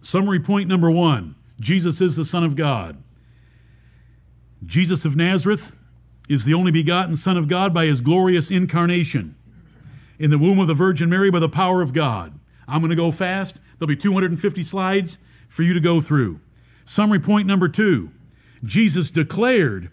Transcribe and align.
Summary 0.00 0.40
point 0.40 0.68
number 0.68 0.90
one 0.90 1.34
Jesus 1.60 2.00
is 2.00 2.16
the 2.16 2.24
Son 2.24 2.44
of 2.44 2.56
God. 2.56 3.02
Jesus 4.64 5.04
of 5.04 5.16
Nazareth 5.16 5.76
is 6.28 6.44
the 6.44 6.54
only 6.54 6.72
begotten 6.72 7.16
Son 7.16 7.36
of 7.36 7.48
God 7.48 7.72
by 7.72 7.86
his 7.86 8.00
glorious 8.00 8.50
incarnation 8.50 9.34
in 10.18 10.30
the 10.30 10.38
womb 10.38 10.58
of 10.58 10.66
the 10.66 10.74
Virgin 10.74 11.08
Mary 11.08 11.30
by 11.30 11.38
the 11.38 11.48
power 11.48 11.80
of 11.80 11.92
God. 11.92 12.38
I'm 12.66 12.80
going 12.80 12.90
to 12.90 12.96
go 12.96 13.12
fast. 13.12 13.56
There'll 13.78 13.88
be 13.88 13.96
250 13.96 14.62
slides 14.62 15.16
for 15.48 15.62
you 15.62 15.72
to 15.74 15.80
go 15.80 16.00
through. 16.00 16.40
Summary 16.84 17.20
point 17.20 17.46
number 17.46 17.68
two 17.68 18.10
Jesus 18.64 19.10
declared, 19.10 19.90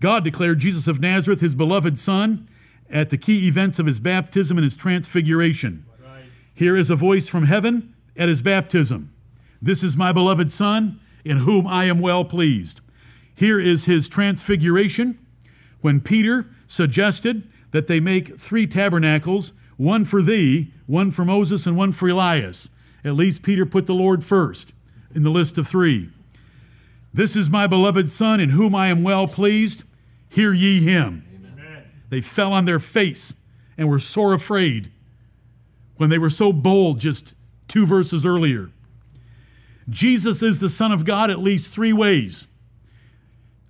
God 0.00 0.24
declared 0.24 0.58
Jesus 0.58 0.88
of 0.88 1.00
Nazareth 1.00 1.40
his 1.40 1.54
beloved 1.54 1.98
Son 1.98 2.48
at 2.90 3.10
the 3.10 3.18
key 3.18 3.46
events 3.46 3.78
of 3.78 3.86
his 3.86 4.00
baptism 4.00 4.56
and 4.56 4.64
his 4.64 4.76
transfiguration. 4.76 5.86
Right. 6.02 6.24
Here 6.54 6.76
is 6.76 6.90
a 6.90 6.96
voice 6.96 7.28
from 7.28 7.44
heaven 7.44 7.94
at 8.16 8.28
his 8.28 8.42
baptism 8.42 9.12
This 9.60 9.82
is 9.82 9.96
my 9.96 10.12
beloved 10.12 10.52
Son, 10.52 11.00
in 11.24 11.38
whom 11.38 11.66
I 11.66 11.84
am 11.84 12.00
well 12.00 12.24
pleased. 12.24 12.80
Here 13.34 13.60
is 13.60 13.84
his 13.84 14.08
transfiguration 14.08 15.18
when 15.80 16.00
Peter 16.00 16.46
suggested 16.66 17.48
that 17.70 17.86
they 17.86 18.00
make 18.00 18.38
three 18.38 18.66
tabernacles 18.66 19.52
one 19.76 20.04
for 20.04 20.22
thee, 20.22 20.72
one 20.86 21.10
for 21.10 21.24
Moses, 21.24 21.66
and 21.66 21.76
one 21.76 21.92
for 21.92 22.08
Elias. 22.08 22.68
At 23.04 23.14
least 23.14 23.42
Peter 23.42 23.64
put 23.64 23.86
the 23.86 23.94
Lord 23.94 24.24
first 24.24 24.72
in 25.14 25.22
the 25.22 25.30
list 25.30 25.56
of 25.56 25.68
three. 25.68 26.10
This 27.14 27.36
is 27.36 27.48
my 27.48 27.66
beloved 27.66 28.10
Son, 28.10 28.40
in 28.40 28.50
whom 28.50 28.74
I 28.74 28.88
am 28.88 29.02
well 29.02 29.28
pleased. 29.28 29.84
Hear 30.28 30.52
ye 30.52 30.80
him. 30.80 31.24
Amen. 31.34 31.84
They 32.10 32.20
fell 32.20 32.52
on 32.52 32.64
their 32.64 32.80
face 32.80 33.34
and 33.76 33.88
were 33.88 34.00
sore 34.00 34.34
afraid 34.34 34.90
when 35.96 36.10
they 36.10 36.18
were 36.18 36.30
so 36.30 36.52
bold 36.52 36.98
just 36.98 37.34
two 37.68 37.86
verses 37.86 38.26
earlier. 38.26 38.70
Jesus 39.88 40.42
is 40.42 40.60
the 40.60 40.68
Son 40.68 40.92
of 40.92 41.04
God 41.04 41.30
at 41.30 41.38
least 41.38 41.70
three 41.70 41.92
ways. 41.92 42.46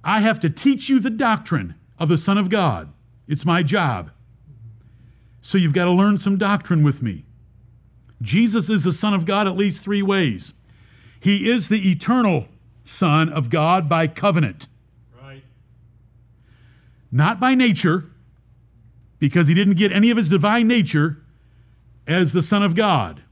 I 0.03 0.21
have 0.21 0.41
to 0.41 0.51
teach 0.51 0.89
you 0.89 1.01
the 1.01 1.11
doctrine 1.11 1.75
of 1.99 2.09
the 2.09 2.19
Son 2.19 2.39
of 2.39 2.49
God. 2.49 2.93
It's 3.27 3.45
my 3.45 3.63
job. 3.63 4.11
So 5.43 5.59
you've 5.59 5.73
got 5.73 5.85
to 5.85 5.93
learn 5.93 6.19
some 6.19 6.39
doctrine 6.39 6.83
with 6.83 7.03
me. 7.03 7.25
Jesus 8.21 8.69
is 8.69 8.85
the 8.85 8.93
Son 8.93 9.15
of 9.15 9.27
God 9.27 9.47
at 9.47 9.57
least 9.57 9.83
three 9.83 10.03
ways. 10.03 10.55
He 11.21 11.51
is 11.51 11.69
the 11.69 11.91
eternal 11.91 12.49
Son 12.85 13.29
of 13.29 13.51
God 13.51 13.89
by 13.89 14.07
covenant. 14.07 14.67
Right. 15.21 15.45
Not 17.13 17.39
by 17.39 17.55
nature, 17.55 18.11
because 19.19 19.49
he 19.49 19.55
didn't 19.55 19.75
get 19.75 19.93
any 19.93 20.11
of 20.11 20.17
his 20.17 20.29
divine 20.29 20.67
nature 20.67 21.19
as 22.07 22.33
the 22.33 22.43
Son 22.43 22.63
of 22.63 22.75
God. 22.75 23.23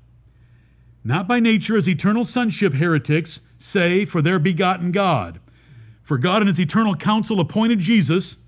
Not 1.07 1.29
by 1.29 1.39
nature, 1.39 1.77
as 1.77 1.89
eternal 1.89 2.25
sonship 2.25 2.75
heretics 2.75 3.41
say, 3.59 4.05
for 4.05 4.21
their 4.21 4.41
begotten 4.41 4.91
God. 4.91 5.39
For 6.03 6.19
God 6.19 6.43
in 6.43 6.49
his 6.49 6.59
eternal 6.59 6.97
counsel 6.97 7.39
appointed 7.39 7.79
Jesus 7.79 8.39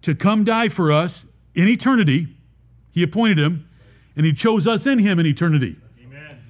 to 0.00 0.14
come 0.14 0.44
die 0.44 0.70
for 0.70 0.90
us 0.90 1.26
in 1.54 1.68
eternity. 1.68 2.28
He 2.90 3.02
appointed 3.02 3.38
him, 3.38 3.68
and 4.16 4.24
he 4.24 4.32
chose 4.32 4.66
us 4.66 4.86
in 4.86 4.98
him 4.98 5.18
in 5.18 5.26
eternity. 5.26 5.76
Amen. 6.02 6.40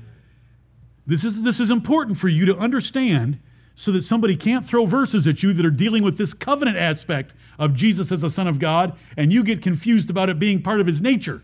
This 1.04 1.24
is, 1.24 1.42
this 1.42 1.58
is 1.58 1.70
important 1.70 2.16
for 2.16 2.28
you 2.28 2.46
to 2.46 2.56
understand 2.56 3.40
so 3.74 3.90
that 3.90 4.04
somebody 4.04 4.36
can't 4.36 4.64
throw 4.68 4.86
verses 4.86 5.26
at 5.26 5.42
you 5.42 5.52
that 5.52 5.66
are 5.66 5.70
dealing 5.70 6.04
with 6.04 6.16
this 6.16 6.32
covenant 6.32 6.76
aspect 6.76 7.34
of 7.58 7.74
Jesus 7.74 8.12
as 8.12 8.20
the 8.20 8.30
Son 8.30 8.46
of 8.46 8.60
God, 8.60 8.96
and 9.16 9.32
you 9.32 9.42
get 9.42 9.62
confused 9.62 10.10
about 10.10 10.28
it 10.28 10.38
being 10.38 10.62
part 10.62 10.80
of 10.80 10.86
his 10.86 11.00
nature. 11.00 11.42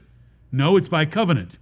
No, 0.53 0.77
it's 0.77 0.89
by 0.89 1.05
covenant. 1.05 1.57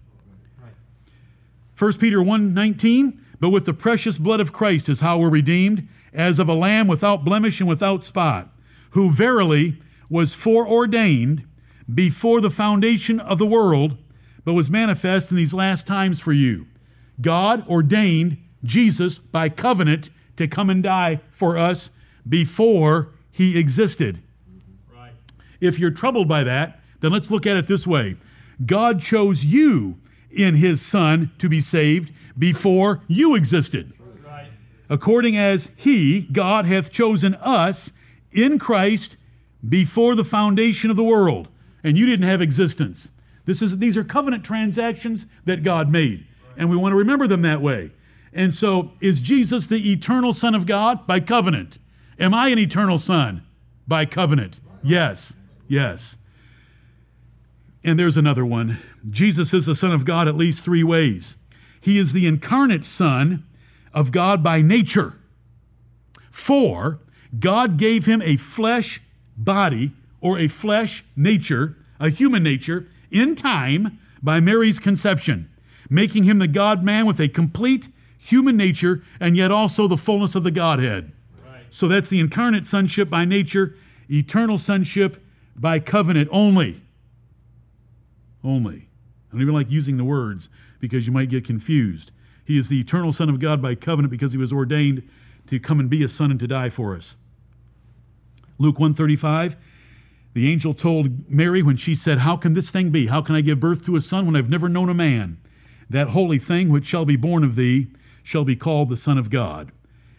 1 1.78 1.92
Peter 1.94 2.22
1 2.22 2.54
19, 2.54 3.20
but 3.38 3.50
with 3.50 3.66
the 3.66 3.74
precious 3.74 4.16
blood 4.16 4.40
of 4.40 4.52
Christ 4.52 4.88
is 4.88 5.00
how 5.00 5.18
we're 5.18 5.28
redeemed, 5.28 5.86
as 6.12 6.38
of 6.38 6.48
a 6.48 6.54
lamb 6.54 6.86
without 6.86 7.24
blemish 7.24 7.60
and 7.60 7.68
without 7.68 8.04
spot, 8.04 8.48
who 8.90 9.10
verily 9.10 9.78
was 10.08 10.34
foreordained 10.34 11.44
before 11.92 12.40
the 12.40 12.50
foundation 12.50 13.20
of 13.20 13.38
the 13.38 13.46
world, 13.46 13.98
but 14.44 14.54
was 14.54 14.70
manifest 14.70 15.30
in 15.30 15.36
these 15.36 15.52
last 15.52 15.86
times 15.86 16.18
for 16.18 16.32
you. 16.32 16.66
God 17.20 17.68
ordained 17.68 18.38
Jesus 18.64 19.18
by 19.18 19.48
covenant 19.48 20.08
to 20.36 20.48
come 20.48 20.70
and 20.70 20.82
die 20.82 21.20
for 21.30 21.58
us 21.58 21.90
before 22.26 23.12
he 23.30 23.58
existed. 23.58 24.22
Right. 24.94 25.12
If 25.60 25.78
you're 25.78 25.90
troubled 25.90 26.28
by 26.28 26.44
that, 26.44 26.80
then 27.00 27.12
let's 27.12 27.30
look 27.30 27.46
at 27.46 27.56
it 27.56 27.66
this 27.66 27.86
way 27.86 28.16
God 28.64 29.00
chose 29.00 29.44
you 29.44 29.98
in 30.36 30.56
his 30.56 30.80
Son 30.80 31.30
to 31.38 31.48
be 31.48 31.60
saved 31.60 32.12
before 32.38 33.02
you 33.08 33.34
existed. 33.34 33.92
According 34.88 35.36
as 35.36 35.70
he, 35.74 36.22
God, 36.22 36.64
hath 36.66 36.92
chosen 36.92 37.34
us 37.36 37.90
in 38.30 38.58
Christ 38.58 39.16
before 39.68 40.14
the 40.14 40.24
foundation 40.24 40.90
of 40.90 40.96
the 40.96 41.02
world, 41.02 41.48
and 41.82 41.98
you 41.98 42.06
didn't 42.06 42.28
have 42.28 42.40
existence. 42.40 43.10
This 43.46 43.62
is, 43.62 43.78
these 43.78 43.96
are 43.96 44.04
covenant 44.04 44.44
transactions 44.44 45.26
that 45.44 45.62
God 45.62 45.90
made, 45.90 46.26
and 46.56 46.70
we 46.70 46.76
want 46.76 46.92
to 46.92 46.96
remember 46.96 47.26
them 47.26 47.42
that 47.42 47.60
way. 47.60 47.90
And 48.32 48.54
so, 48.54 48.92
is 49.00 49.20
Jesus 49.20 49.66
the 49.66 49.92
eternal 49.92 50.34
Son 50.34 50.54
of 50.54 50.66
God? 50.66 51.06
By 51.06 51.20
covenant. 51.20 51.78
Am 52.18 52.34
I 52.34 52.48
an 52.48 52.58
eternal 52.58 52.98
Son? 52.98 53.44
By 53.88 54.04
covenant. 54.04 54.60
Yes, 54.82 55.32
yes. 55.68 56.16
And 57.86 58.00
there's 58.00 58.16
another 58.16 58.44
one. 58.44 58.78
Jesus 59.08 59.54
is 59.54 59.64
the 59.64 59.76
Son 59.76 59.92
of 59.92 60.04
God 60.04 60.26
at 60.26 60.36
least 60.36 60.64
three 60.64 60.82
ways. 60.82 61.36
He 61.80 61.98
is 61.98 62.12
the 62.12 62.26
incarnate 62.26 62.84
Son 62.84 63.44
of 63.94 64.10
God 64.10 64.42
by 64.42 64.60
nature. 64.60 65.14
For 66.32 66.98
God 67.38 67.76
gave 67.76 68.04
him 68.04 68.20
a 68.22 68.38
flesh 68.38 69.00
body 69.36 69.92
or 70.20 70.36
a 70.36 70.48
flesh 70.48 71.04
nature, 71.14 71.76
a 72.00 72.10
human 72.10 72.42
nature, 72.42 72.88
in 73.12 73.36
time 73.36 74.00
by 74.20 74.40
Mary's 74.40 74.80
conception, 74.80 75.48
making 75.88 76.24
him 76.24 76.40
the 76.40 76.48
God 76.48 76.82
man 76.82 77.06
with 77.06 77.20
a 77.20 77.28
complete 77.28 77.88
human 78.18 78.56
nature, 78.56 79.04
and 79.20 79.36
yet 79.36 79.52
also 79.52 79.86
the 79.86 79.96
fullness 79.96 80.34
of 80.34 80.42
the 80.42 80.50
Godhead. 80.50 81.12
Right. 81.44 81.62
So 81.70 81.86
that's 81.86 82.08
the 82.08 82.18
incarnate 82.18 82.66
sonship 82.66 83.08
by 83.08 83.24
nature, 83.24 83.76
eternal 84.10 84.58
sonship 84.58 85.22
by 85.54 85.78
covenant 85.78 86.28
only. 86.32 86.82
Only. 88.46 88.88
I 89.28 89.32
don't 89.32 89.42
even 89.42 89.54
like 89.54 89.70
using 89.70 89.96
the 89.96 90.04
words 90.04 90.48
because 90.78 91.06
you 91.06 91.12
might 91.12 91.28
get 91.28 91.44
confused. 91.44 92.12
He 92.44 92.58
is 92.58 92.68
the 92.68 92.80
eternal 92.80 93.12
Son 93.12 93.28
of 93.28 93.40
God 93.40 93.60
by 93.60 93.74
covenant 93.74 94.10
because 94.10 94.32
he 94.32 94.38
was 94.38 94.52
ordained 94.52 95.02
to 95.48 95.58
come 95.58 95.80
and 95.80 95.90
be 95.90 96.04
a 96.04 96.08
son 96.08 96.30
and 96.30 96.40
to 96.40 96.46
die 96.46 96.70
for 96.70 96.94
us. 96.94 97.16
Luke 98.58 98.78
135 98.78 99.56
the 100.36 100.52
angel 100.52 100.74
told 100.74 101.30
Mary 101.30 101.62
when 101.62 101.78
she 101.78 101.94
said, 101.94 102.18
How 102.18 102.36
can 102.36 102.52
this 102.52 102.68
thing 102.68 102.90
be? 102.90 103.06
How 103.06 103.22
can 103.22 103.34
I 103.34 103.40
give 103.40 103.58
birth 103.58 103.86
to 103.86 103.96
a 103.96 104.02
son 104.02 104.26
when 104.26 104.36
I've 104.36 104.50
never 104.50 104.68
known 104.68 104.90
a 104.90 104.94
man? 104.94 105.38
That 105.88 106.08
holy 106.08 106.38
thing 106.38 106.68
which 106.68 106.84
shall 106.84 107.06
be 107.06 107.16
born 107.16 107.42
of 107.42 107.56
thee 107.56 107.86
shall 108.22 108.44
be 108.44 108.54
called 108.54 108.90
the 108.90 108.98
Son 108.98 109.16
of 109.16 109.30
God. 109.30 109.72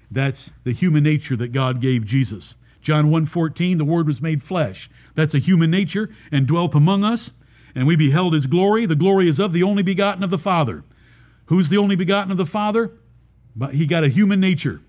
That's 0.09 0.53
the 0.63 0.71
human 0.71 1.03
nature 1.03 1.35
that 1.35 1.51
God 1.51 1.81
gave 1.81 2.03
Jesus. 2.03 2.55
John 2.81 3.11
1:14, 3.11 3.77
the 3.77 3.85
word 3.85 4.07
was 4.07 4.19
made 4.19 4.41
flesh. 4.41 4.89
That's 5.13 5.35
a 5.35 5.39
human 5.39 5.69
nature 5.69 6.09
and 6.31 6.47
dwelt 6.47 6.73
among 6.73 7.03
us, 7.03 7.31
and 7.75 7.87
we 7.87 7.95
beheld 7.95 8.33
his 8.33 8.47
glory. 8.47 8.85
The 8.85 8.95
glory 8.95 9.27
is 9.27 9.39
of 9.39 9.53
the 9.53 9.63
only 9.63 9.83
begotten 9.83 10.23
of 10.23 10.29
the 10.29 10.37
Father. 10.37 10.83
Who's 11.45 11.69
the 11.69 11.77
only 11.77 11.95
begotten 11.95 12.31
of 12.31 12.37
the 12.37 12.45
Father? 12.45 12.91
But 13.55 13.73
he 13.73 13.85
got 13.85 14.03
a 14.03 14.09
human 14.09 14.39
nature. 14.39 14.81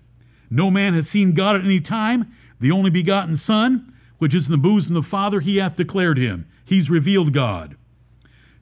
No 0.49 0.69
man 0.69 0.93
hath 0.93 1.07
seen 1.07 1.33
God 1.33 1.55
at 1.55 1.63
any 1.63 1.79
time. 1.79 2.33
The 2.59 2.71
only 2.71 2.89
begotten 2.89 3.35
Son, 3.35 3.93
which 4.17 4.33
is 4.33 4.47
in 4.47 4.51
the 4.51 4.57
bosom 4.57 4.95
of 4.95 5.03
the 5.03 5.09
Father, 5.09 5.39
he 5.39 5.57
hath 5.57 5.75
declared 5.75 6.17
him. 6.17 6.47
He's 6.65 6.89
revealed 6.89 7.33
God. 7.33 7.77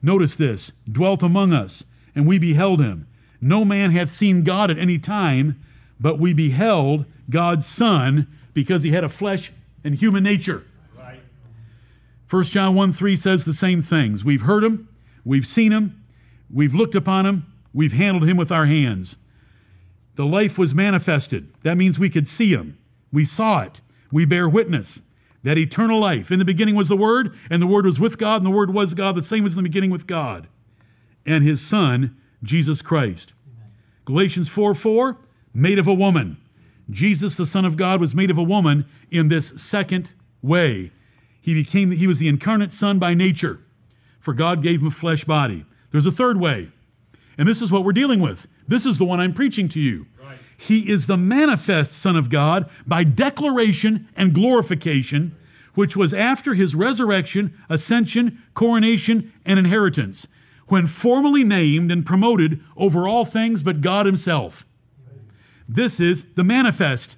Notice 0.00 0.36
this 0.36 0.72
dwelt 0.90 1.22
among 1.22 1.52
us, 1.52 1.84
and 2.14 2.26
we 2.26 2.38
beheld 2.38 2.80
him. 2.80 3.06
No 3.40 3.64
man 3.64 3.90
hath 3.90 4.10
seen 4.10 4.44
God 4.44 4.70
at 4.70 4.78
any 4.78 4.98
time, 4.98 5.60
but 6.00 6.18
we 6.18 6.32
beheld 6.32 7.04
God's 7.28 7.66
Son 7.66 8.26
because 8.54 8.82
he 8.82 8.90
had 8.90 9.04
a 9.04 9.08
flesh 9.08 9.52
and 9.84 9.94
human 9.94 10.22
nature. 10.22 10.64
Right. 12.30 12.38
1 12.38 12.44
John 12.44 12.74
1 12.74 12.92
3 12.92 13.16
says 13.16 13.44
the 13.44 13.52
same 13.52 13.82
things. 13.82 14.24
We've 14.24 14.42
heard 14.42 14.64
him, 14.64 14.88
we've 15.24 15.46
seen 15.46 15.72
him, 15.72 16.04
we've 16.52 16.74
looked 16.74 16.94
upon 16.94 17.26
him, 17.26 17.46
we've 17.72 17.92
handled 17.92 18.28
him 18.28 18.36
with 18.36 18.52
our 18.52 18.66
hands. 18.66 19.16
The 20.16 20.26
life 20.26 20.58
was 20.58 20.74
manifested. 20.74 21.52
That 21.62 21.76
means 21.76 21.98
we 21.98 22.10
could 22.10 22.28
see 22.28 22.50
him. 22.50 22.76
We 23.12 23.24
saw 23.24 23.60
it. 23.60 23.80
We 24.10 24.24
bear 24.24 24.48
witness. 24.48 25.00
That 25.44 25.58
eternal 25.58 26.00
life. 26.00 26.32
In 26.32 26.40
the 26.40 26.44
beginning 26.44 26.74
was 26.74 26.88
the 26.88 26.96
Word, 26.96 27.36
and 27.48 27.62
the 27.62 27.68
Word 27.68 27.86
was 27.86 28.00
with 28.00 28.18
God, 28.18 28.38
and 28.38 28.46
the 28.46 28.50
Word 28.50 28.74
was 28.74 28.94
God. 28.94 29.14
The 29.14 29.22
same 29.22 29.44
was 29.44 29.52
in 29.52 29.58
the 29.58 29.68
beginning 29.68 29.90
with 29.90 30.08
God. 30.08 30.48
And 31.24 31.44
his 31.44 31.60
Son 31.60 32.16
Jesus 32.42 32.82
Christ. 32.82 33.32
Amen. 33.46 33.72
Galatians 34.04 34.48
4 34.48 34.74
4, 34.74 35.18
made 35.54 35.78
of 35.78 35.86
a 35.86 35.94
woman. 35.94 36.36
Jesus, 36.90 37.36
the 37.36 37.46
Son 37.46 37.64
of 37.64 37.76
God, 37.76 38.00
was 38.00 38.14
made 38.14 38.30
of 38.30 38.38
a 38.38 38.42
woman 38.42 38.86
in 39.10 39.28
this 39.28 39.52
second 39.56 40.10
way. 40.42 40.90
He 41.48 41.54
became 41.54 41.92
he 41.92 42.06
was 42.06 42.18
the 42.18 42.28
incarnate 42.28 42.72
Son 42.72 42.98
by 42.98 43.14
nature, 43.14 43.58
for 44.20 44.34
God 44.34 44.62
gave 44.62 44.82
him 44.82 44.88
a 44.88 44.90
flesh 44.90 45.24
body. 45.24 45.64
There's 45.90 46.04
a 46.04 46.10
third 46.10 46.38
way, 46.38 46.70
And 47.38 47.48
this 47.48 47.62
is 47.62 47.72
what 47.72 47.84
we're 47.84 47.92
dealing 47.92 48.20
with. 48.20 48.46
This 48.66 48.84
is 48.84 48.98
the 48.98 49.06
one 49.06 49.18
I'm 49.18 49.32
preaching 49.32 49.66
to 49.70 49.80
you. 49.80 50.04
He 50.58 50.90
is 50.90 51.06
the 51.06 51.16
manifest 51.16 51.92
Son 51.92 52.16
of 52.16 52.28
God 52.28 52.68
by 52.86 53.02
declaration 53.02 54.08
and 54.14 54.34
glorification, 54.34 55.34
which 55.72 55.96
was 55.96 56.12
after 56.12 56.52
his 56.52 56.74
resurrection, 56.74 57.56
ascension, 57.70 58.42
coronation, 58.52 59.32
and 59.46 59.58
inheritance, 59.58 60.26
when 60.66 60.86
formally 60.86 61.44
named 61.44 61.90
and 61.90 62.04
promoted 62.04 62.62
over 62.76 63.08
all 63.08 63.24
things 63.24 63.62
but 63.62 63.80
God 63.80 64.04
himself. 64.04 64.66
This 65.66 65.98
is 65.98 66.26
the 66.34 66.44
manifest 66.44 67.16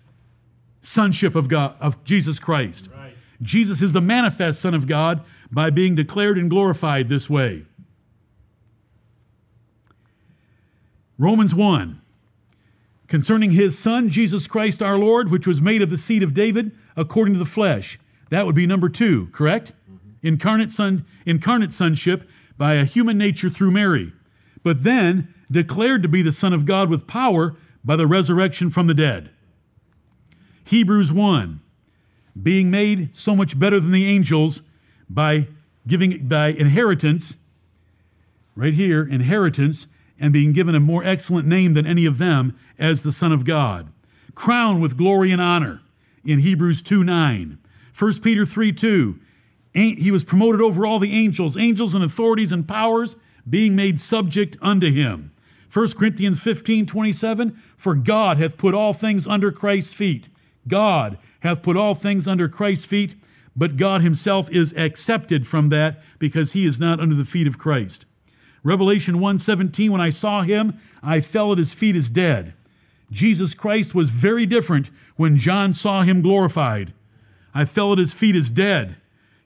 sonship 0.82 1.34
of 1.34 1.48
God 1.48 1.74
of 1.80 2.04
Jesus 2.04 2.38
Christ. 2.38 2.88
Right. 2.94 2.99
Jesus 3.42 3.82
is 3.82 3.92
the 3.92 4.00
manifest 4.00 4.60
Son 4.60 4.74
of 4.74 4.86
God 4.86 5.24
by 5.50 5.70
being 5.70 5.94
declared 5.94 6.38
and 6.38 6.50
glorified 6.50 7.08
this 7.08 7.28
way. 7.28 7.64
Romans 11.18 11.54
1 11.54 12.00
concerning 13.10 13.50
his 13.50 13.76
Son, 13.76 14.08
Jesus 14.08 14.46
Christ 14.46 14.80
our 14.80 14.96
Lord, 14.96 15.30
which 15.30 15.46
was 15.46 15.60
made 15.60 15.82
of 15.82 15.90
the 15.90 15.98
seed 15.98 16.22
of 16.22 16.32
David 16.32 16.70
according 16.96 17.34
to 17.34 17.40
the 17.40 17.44
flesh. 17.44 17.98
That 18.30 18.46
would 18.46 18.54
be 18.54 18.66
number 18.66 18.88
two, 18.88 19.26
correct? 19.32 19.72
Mm-hmm. 19.90 20.28
Incarnate, 20.28 20.70
son, 20.70 21.04
incarnate 21.26 21.72
sonship 21.72 22.28
by 22.56 22.74
a 22.74 22.84
human 22.84 23.18
nature 23.18 23.50
through 23.50 23.72
Mary, 23.72 24.12
but 24.62 24.84
then 24.84 25.34
declared 25.50 26.02
to 26.02 26.08
be 26.08 26.22
the 26.22 26.30
Son 26.30 26.52
of 26.52 26.64
God 26.64 26.88
with 26.88 27.08
power 27.08 27.56
by 27.84 27.96
the 27.96 28.06
resurrection 28.06 28.70
from 28.70 28.86
the 28.86 28.94
dead. 28.94 29.30
Hebrews 30.64 31.10
1 31.12 31.60
being 32.40 32.70
made 32.70 33.14
so 33.16 33.34
much 33.34 33.58
better 33.58 33.80
than 33.80 33.92
the 33.92 34.06
angels 34.06 34.62
by 35.08 35.48
giving 35.86 36.26
by 36.28 36.48
inheritance 36.48 37.36
right 38.54 38.74
here 38.74 39.02
inheritance 39.02 39.86
and 40.18 40.32
being 40.32 40.52
given 40.52 40.74
a 40.74 40.80
more 40.80 41.02
excellent 41.02 41.48
name 41.48 41.74
than 41.74 41.86
any 41.86 42.04
of 42.04 42.18
them 42.18 42.56
as 42.78 43.02
the 43.02 43.12
son 43.12 43.32
of 43.32 43.44
god. 43.44 43.90
Crowned 44.34 44.80
with 44.80 44.96
glory 44.96 45.32
and 45.32 45.40
honor 45.40 45.80
in 46.24 46.38
hebrews 46.40 46.82
2 46.82 47.02
9 47.02 47.58
1 47.98 48.12
peter 48.20 48.44
3 48.44 48.72
2 48.72 49.18
he 49.72 50.10
was 50.10 50.24
promoted 50.24 50.60
over 50.60 50.84
all 50.84 50.98
the 50.98 51.12
angels 51.12 51.56
angels 51.56 51.94
and 51.94 52.04
authorities 52.04 52.52
and 52.52 52.68
powers 52.68 53.16
being 53.48 53.74
made 53.74 54.00
subject 54.00 54.56
unto 54.60 54.92
him. 54.92 55.32
1 55.72 55.92
corinthians 55.92 56.38
15 56.38 56.86
27 56.86 57.60
for 57.76 57.94
god 57.94 58.38
hath 58.38 58.56
put 58.56 58.74
all 58.74 58.92
things 58.92 59.26
under 59.26 59.50
christ's 59.50 59.92
feet 59.92 60.28
god 60.68 61.18
hath 61.40 61.62
put 61.62 61.76
all 61.76 61.94
things 61.94 62.28
under 62.28 62.48
Christ's 62.48 62.84
feet, 62.84 63.14
but 63.56 63.76
God 63.76 64.02
himself 64.02 64.50
is 64.50 64.72
accepted 64.76 65.46
from 65.46 65.68
that 65.70 66.00
because 66.18 66.52
he 66.52 66.66
is 66.66 66.78
not 66.78 67.00
under 67.00 67.14
the 67.14 67.24
feet 67.24 67.46
of 67.46 67.58
Christ. 67.58 68.04
Revelation 68.62 69.16
1:17 69.16 69.90
when 69.90 70.00
I 70.00 70.10
saw 70.10 70.42
him 70.42 70.74
I 71.02 71.20
fell 71.20 71.52
at 71.52 71.58
his 71.58 71.72
feet 71.72 71.96
as 71.96 72.10
dead. 72.10 72.54
Jesus 73.10 73.54
Christ 73.54 73.94
was 73.94 74.10
very 74.10 74.46
different 74.46 74.90
when 75.16 75.36
John 75.36 75.72
saw 75.72 76.02
him 76.02 76.22
glorified. 76.22 76.92
I 77.54 77.64
fell 77.64 77.92
at 77.92 77.98
his 77.98 78.12
feet 78.12 78.36
as 78.36 78.50
dead. 78.50 78.96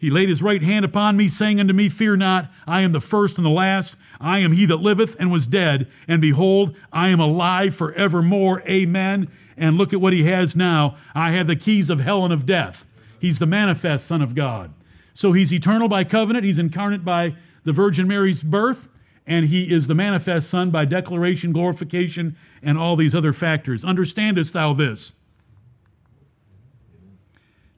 He 0.05 0.11
laid 0.11 0.29
his 0.29 0.43
right 0.43 0.63
hand 0.63 0.85
upon 0.85 1.17
me, 1.17 1.29
saying 1.29 1.61
unto 1.61 1.73
me, 1.73 1.89
Fear 1.89 2.17
not, 2.17 2.53
I 2.67 2.83
am 2.83 2.93
the 2.93 3.01
first 3.01 3.39
and 3.39 3.47
the 3.47 3.49
last. 3.49 3.97
I 4.21 4.41
am 4.41 4.53
he 4.53 4.67
that 4.67 4.83
liveth 4.83 5.17
and 5.19 5.33
was 5.33 5.47
dead, 5.47 5.91
and 6.07 6.21
behold, 6.21 6.77
I 6.93 7.09
am 7.09 7.21
alive 7.21 7.75
forevermore. 7.75 8.61
Amen. 8.69 9.31
And 9.57 9.79
look 9.79 9.95
at 9.95 10.03
what 10.03 10.13
he 10.13 10.25
has 10.25 10.55
now. 10.55 10.99
I 11.15 11.31
have 11.31 11.47
the 11.47 11.57
keys 11.57 11.89
of 11.89 12.01
hell 12.01 12.23
and 12.23 12.35
of 12.35 12.45
death. 12.45 12.85
He's 13.19 13.39
the 13.39 13.47
manifest 13.47 14.07
Son 14.07 14.21
of 14.21 14.35
God. 14.35 14.75
So 15.15 15.33
he's 15.33 15.55
eternal 15.55 15.89
by 15.89 16.05
covenant, 16.05 16.45
he's 16.45 16.59
incarnate 16.59 17.03
by 17.03 17.35
the 17.65 17.73
Virgin 17.73 18.07
Mary's 18.07 18.43
birth, 18.43 18.89
and 19.27 19.47
he 19.47 19.73
is 19.73 19.87
the 19.87 19.95
manifest 19.95 20.51
Son 20.51 20.71
by 20.71 20.85
declaration, 20.85 21.51
glorification, 21.51 22.37
and 22.63 22.77
all 22.77 22.95
these 22.95 23.15
other 23.15 23.33
factors. 23.33 23.87
Understandest 23.87 24.53
thou 24.53 24.75
this? 24.75 25.15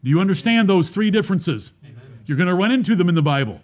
Do 0.03 0.11
you 0.11 0.19
understand 0.19 0.69
those 0.69 0.91
three 0.91 1.13
differences? 1.13 1.71
You're 2.27 2.37
going 2.37 2.49
to 2.49 2.55
run 2.55 2.73
into 2.73 2.95
them 2.95 3.09
in 3.09 3.15
the 3.15 3.23
Bible. 3.23 3.61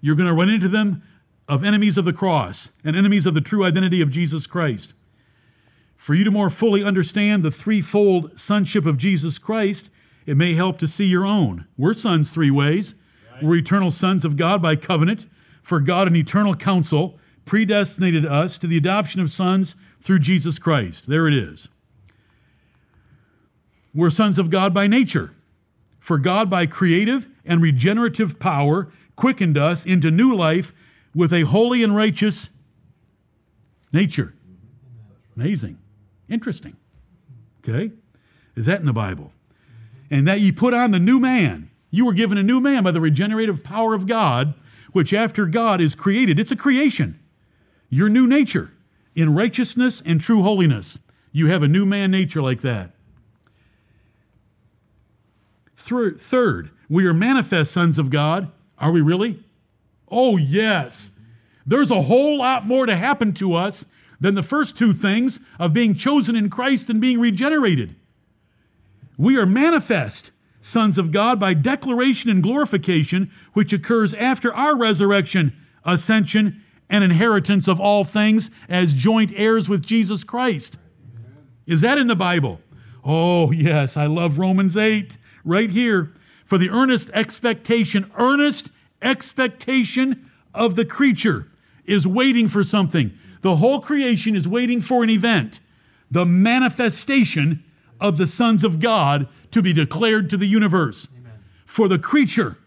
You're 0.00 0.16
going 0.16 0.28
to 0.28 0.34
run 0.34 0.50
into 0.50 0.68
them 0.68 1.02
of 1.48 1.64
enemies 1.64 1.96
of 1.98 2.04
the 2.04 2.12
cross 2.12 2.72
and 2.82 2.96
enemies 2.96 3.26
of 3.26 3.34
the 3.34 3.40
true 3.40 3.64
identity 3.64 4.00
of 4.00 4.10
Jesus 4.10 4.46
Christ. 4.46 4.94
For 5.96 6.14
you 6.14 6.24
to 6.24 6.30
more 6.30 6.50
fully 6.50 6.82
understand 6.82 7.42
the 7.42 7.50
threefold 7.50 8.38
sonship 8.38 8.86
of 8.86 8.96
Jesus 8.96 9.38
Christ, 9.38 9.90
it 10.26 10.36
may 10.36 10.54
help 10.54 10.78
to 10.78 10.88
see 10.88 11.04
your 11.04 11.24
own. 11.24 11.66
We're 11.76 11.94
sons 11.94 12.30
three 12.30 12.50
ways. 12.50 12.94
Right. 13.32 13.42
We're 13.44 13.56
eternal 13.56 13.90
sons 13.90 14.24
of 14.24 14.36
God 14.36 14.60
by 14.60 14.74
covenant, 14.74 15.26
for 15.62 15.78
God 15.78 16.08
in 16.08 16.16
eternal 16.16 16.56
counsel 16.56 17.18
predestinated 17.44 18.24
us 18.26 18.58
to 18.58 18.66
the 18.66 18.76
adoption 18.76 19.20
of 19.20 19.30
sons 19.30 19.76
through 20.00 20.20
Jesus 20.20 20.58
Christ. 20.58 21.08
There 21.08 21.28
it 21.28 21.34
is. 21.34 21.68
We're 23.94 24.10
sons 24.10 24.38
of 24.38 24.50
God 24.50 24.72
by 24.72 24.86
nature, 24.86 25.32
for 26.02 26.18
God 26.18 26.50
by 26.50 26.66
creative 26.66 27.28
and 27.44 27.62
regenerative 27.62 28.40
power 28.40 28.92
quickened 29.14 29.56
us 29.56 29.86
into 29.86 30.10
new 30.10 30.34
life 30.34 30.74
with 31.14 31.32
a 31.32 31.42
holy 31.42 31.84
and 31.84 31.94
righteous 31.94 32.50
nature. 33.92 34.34
Amazing. 35.36 35.78
Interesting. 36.28 36.76
Okay? 37.60 37.92
Is 38.56 38.66
that 38.66 38.80
in 38.80 38.86
the 38.86 38.92
Bible? 38.92 39.32
And 40.10 40.26
that 40.26 40.40
ye 40.40 40.50
put 40.50 40.74
on 40.74 40.90
the 40.90 40.98
new 40.98 41.20
man. 41.20 41.70
You 41.92 42.04
were 42.04 42.14
given 42.14 42.36
a 42.36 42.42
new 42.42 42.60
man 42.60 42.82
by 42.82 42.90
the 42.90 43.00
regenerative 43.00 43.62
power 43.62 43.94
of 43.94 44.08
God, 44.08 44.54
which 44.90 45.14
after 45.14 45.46
God 45.46 45.80
is 45.80 45.94
created, 45.94 46.40
it's 46.40 46.50
a 46.50 46.56
creation. 46.56 47.20
Your 47.90 48.08
new 48.08 48.26
nature 48.26 48.72
in 49.14 49.36
righteousness 49.36 50.02
and 50.04 50.20
true 50.20 50.42
holiness. 50.42 50.98
You 51.30 51.46
have 51.46 51.62
a 51.62 51.68
new 51.68 51.86
man 51.86 52.10
nature 52.10 52.42
like 52.42 52.62
that. 52.62 52.90
Third, 55.82 56.70
we 56.88 57.06
are 57.06 57.14
manifest 57.14 57.72
sons 57.72 57.98
of 57.98 58.10
God. 58.10 58.50
Are 58.78 58.92
we 58.92 59.00
really? 59.00 59.42
Oh, 60.08 60.36
yes. 60.36 61.10
There's 61.66 61.90
a 61.90 62.02
whole 62.02 62.38
lot 62.38 62.66
more 62.66 62.86
to 62.86 62.96
happen 62.96 63.32
to 63.34 63.54
us 63.54 63.86
than 64.20 64.34
the 64.34 64.42
first 64.42 64.76
two 64.76 64.92
things 64.92 65.40
of 65.58 65.72
being 65.72 65.94
chosen 65.94 66.36
in 66.36 66.50
Christ 66.50 66.90
and 66.90 67.00
being 67.00 67.18
regenerated. 67.18 67.96
We 69.18 69.36
are 69.36 69.46
manifest 69.46 70.30
sons 70.60 70.98
of 70.98 71.10
God 71.10 71.40
by 71.40 71.54
declaration 71.54 72.30
and 72.30 72.42
glorification, 72.42 73.30
which 73.52 73.72
occurs 73.72 74.14
after 74.14 74.54
our 74.54 74.76
resurrection, 74.78 75.56
ascension, 75.84 76.62
and 76.88 77.02
inheritance 77.02 77.66
of 77.66 77.80
all 77.80 78.04
things 78.04 78.50
as 78.68 78.94
joint 78.94 79.32
heirs 79.34 79.68
with 79.68 79.82
Jesus 79.82 80.22
Christ. 80.24 80.76
Is 81.66 81.80
that 81.80 81.98
in 81.98 82.06
the 82.06 82.16
Bible? 82.16 82.60
Oh, 83.04 83.50
yes, 83.50 83.96
I 83.96 84.06
love 84.06 84.38
Romans 84.38 84.76
8 84.76 85.18
right 85.44 85.70
here. 85.70 86.12
For 86.44 86.58
the 86.58 86.70
earnest 86.70 87.10
expectation, 87.14 88.10
earnest 88.18 88.70
expectation 89.00 90.30
of 90.54 90.76
the 90.76 90.84
creature 90.84 91.48
is 91.84 92.06
waiting 92.06 92.48
for 92.48 92.62
something. 92.62 93.16
The 93.42 93.56
whole 93.56 93.80
creation 93.80 94.36
is 94.36 94.46
waiting 94.46 94.80
for 94.80 95.02
an 95.02 95.10
event, 95.10 95.60
the 96.10 96.26
manifestation 96.26 97.64
of 98.00 98.18
the 98.18 98.26
sons 98.26 98.64
of 98.64 98.80
God 98.80 99.28
to 99.50 99.62
be 99.62 99.72
declared 99.72 100.30
to 100.30 100.36
the 100.36 100.46
universe. 100.46 101.08
Amen. 101.18 101.32
For 101.66 101.88
the 101.88 101.98
creature, 101.98 102.58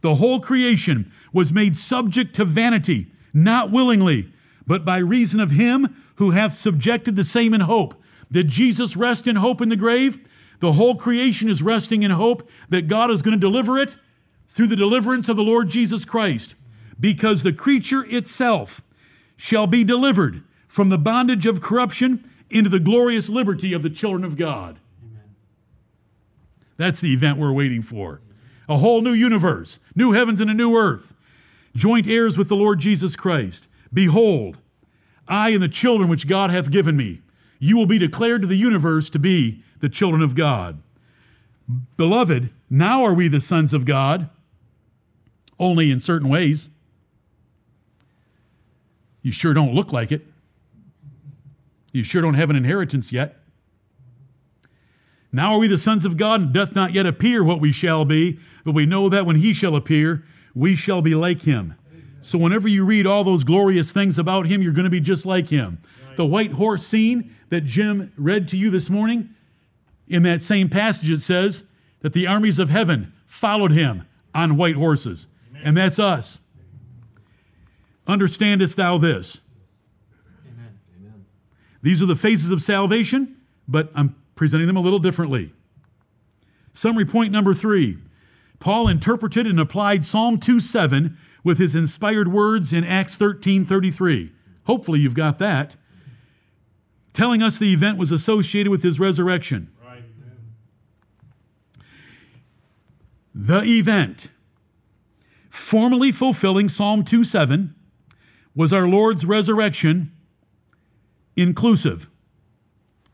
the 0.00 0.16
whole 0.16 0.40
creation 0.40 1.10
was 1.32 1.52
made 1.52 1.76
subject 1.76 2.34
to 2.36 2.44
vanity, 2.44 3.08
not 3.32 3.70
willingly, 3.70 4.32
but 4.66 4.84
by 4.84 4.98
reason 4.98 5.40
of 5.40 5.50
him 5.50 6.02
who 6.16 6.30
hath 6.30 6.56
subjected 6.56 7.16
the 7.16 7.24
same 7.24 7.54
in 7.54 7.62
hope. 7.62 7.94
Did 8.30 8.48
Jesus 8.48 8.96
rest 8.96 9.26
in 9.26 9.36
hope 9.36 9.60
in 9.60 9.68
the 9.68 9.76
grave? 9.76 10.18
The 10.60 10.72
whole 10.72 10.94
creation 10.94 11.48
is 11.48 11.62
resting 11.62 12.02
in 12.02 12.10
hope 12.10 12.48
that 12.68 12.88
God 12.88 13.10
is 13.10 13.22
going 13.22 13.38
to 13.38 13.40
deliver 13.40 13.78
it 13.78 13.96
through 14.48 14.68
the 14.68 14.76
deliverance 14.76 15.28
of 15.28 15.36
the 15.36 15.42
Lord 15.42 15.68
Jesus 15.68 16.04
Christ. 16.04 16.54
Because 16.98 17.42
the 17.42 17.52
creature 17.52 18.04
itself 18.04 18.80
shall 19.36 19.66
be 19.66 19.82
delivered 19.84 20.42
from 20.68 20.88
the 20.88 20.98
bondage 20.98 21.46
of 21.46 21.60
corruption 21.60 22.30
into 22.50 22.70
the 22.70 22.80
glorious 22.80 23.28
liberty 23.28 23.72
of 23.72 23.82
the 23.82 23.90
children 23.90 24.24
of 24.24 24.36
God. 24.36 24.78
Amen. 25.04 25.34
That's 26.76 27.00
the 27.00 27.12
event 27.12 27.38
we're 27.38 27.52
waiting 27.52 27.82
for. 27.82 28.20
A 28.68 28.78
whole 28.78 29.02
new 29.02 29.12
universe, 29.12 29.80
new 29.94 30.12
heavens 30.12 30.40
and 30.40 30.50
a 30.50 30.54
new 30.54 30.76
earth, 30.76 31.14
joint 31.74 32.06
heirs 32.06 32.38
with 32.38 32.48
the 32.48 32.56
Lord 32.56 32.78
Jesus 32.78 33.16
Christ. 33.16 33.68
Behold, 33.92 34.58
I 35.26 35.50
and 35.50 35.62
the 35.62 35.68
children 35.68 36.08
which 36.08 36.28
God 36.28 36.50
hath 36.50 36.70
given 36.70 36.96
me, 36.96 37.22
you 37.64 37.78
will 37.78 37.86
be 37.86 37.98
declared 37.98 38.42
to 38.42 38.46
the 38.46 38.56
universe 38.56 39.08
to 39.08 39.18
be 39.18 39.62
the 39.80 39.88
children 39.88 40.20
of 40.20 40.34
God. 40.34 40.82
Beloved, 41.96 42.50
now 42.68 43.04
are 43.04 43.14
we 43.14 43.26
the 43.26 43.40
sons 43.40 43.72
of 43.72 43.86
God, 43.86 44.28
only 45.58 45.90
in 45.90 45.98
certain 45.98 46.28
ways. 46.28 46.68
You 49.22 49.32
sure 49.32 49.54
don't 49.54 49.72
look 49.72 49.92
like 49.92 50.12
it. 50.12 50.26
You 51.92 52.04
sure 52.04 52.20
don't 52.20 52.34
have 52.34 52.50
an 52.50 52.56
inheritance 52.56 53.12
yet. 53.12 53.38
Now 55.32 55.54
are 55.54 55.58
we 55.58 55.66
the 55.66 55.78
sons 55.78 56.04
of 56.04 56.18
God, 56.18 56.42
and 56.42 56.52
doth 56.52 56.74
not 56.74 56.92
yet 56.92 57.06
appear 57.06 57.42
what 57.42 57.62
we 57.62 57.72
shall 57.72 58.04
be, 58.04 58.38
but 58.64 58.74
we 58.74 58.84
know 58.84 59.08
that 59.08 59.24
when 59.24 59.36
he 59.36 59.54
shall 59.54 59.74
appear, 59.74 60.22
we 60.54 60.76
shall 60.76 61.00
be 61.00 61.14
like 61.14 61.42
him. 61.42 61.74
So 62.20 62.36
whenever 62.36 62.68
you 62.68 62.84
read 62.84 63.06
all 63.06 63.24
those 63.24 63.42
glorious 63.42 63.90
things 63.90 64.18
about 64.18 64.46
him, 64.46 64.60
you're 64.60 64.72
going 64.72 64.84
to 64.84 64.90
be 64.90 65.00
just 65.00 65.24
like 65.24 65.48
him. 65.48 65.78
The 66.16 66.26
white 66.26 66.52
horse 66.52 66.86
scene 66.86 67.34
that 67.50 67.62
Jim 67.62 68.12
read 68.16 68.48
to 68.48 68.56
you 68.56 68.70
this 68.70 68.88
morning, 68.90 69.30
in 70.08 70.22
that 70.24 70.42
same 70.42 70.68
passage, 70.68 71.10
it 71.10 71.20
says 71.20 71.64
that 72.00 72.12
the 72.12 72.26
armies 72.26 72.58
of 72.58 72.70
heaven 72.70 73.12
followed 73.26 73.72
him 73.72 74.06
on 74.34 74.56
white 74.56 74.76
horses. 74.76 75.26
Amen. 75.50 75.62
And 75.64 75.76
that's 75.76 75.98
us. 75.98 76.40
Understandest 78.06 78.76
thou 78.76 78.98
this? 78.98 79.40
Amen. 80.46 81.24
These 81.82 82.02
are 82.02 82.06
the 82.06 82.16
phases 82.16 82.50
of 82.50 82.62
salvation, 82.62 83.36
but 83.66 83.90
I'm 83.94 84.14
presenting 84.34 84.66
them 84.66 84.76
a 84.76 84.80
little 84.80 84.98
differently. 84.98 85.52
Summary 86.72 87.04
point 87.04 87.32
number 87.32 87.54
three 87.54 87.98
Paul 88.58 88.88
interpreted 88.88 89.46
and 89.46 89.60
applied 89.60 90.04
Psalm 90.04 90.38
2 90.38 90.60
7 90.60 91.16
with 91.44 91.58
his 91.58 91.74
inspired 91.74 92.28
words 92.28 92.72
in 92.72 92.84
Acts 92.84 93.16
13 93.16 93.64
33. 93.64 94.32
Hopefully, 94.64 95.00
you've 95.00 95.14
got 95.14 95.38
that. 95.38 95.76
Telling 97.14 97.42
us 97.42 97.58
the 97.58 97.72
event 97.72 97.96
was 97.96 98.10
associated 98.10 98.70
with 98.70 98.82
his 98.82 98.98
resurrection. 98.98 99.72
Right. 99.82 100.02
The 103.32 103.62
event, 103.62 104.28
formally 105.48 106.10
fulfilling 106.10 106.68
Psalm 106.68 107.04
2 107.04 107.22
7, 107.22 107.74
was 108.54 108.72
our 108.72 108.88
Lord's 108.88 109.24
resurrection, 109.24 110.12
inclusive. 111.36 112.10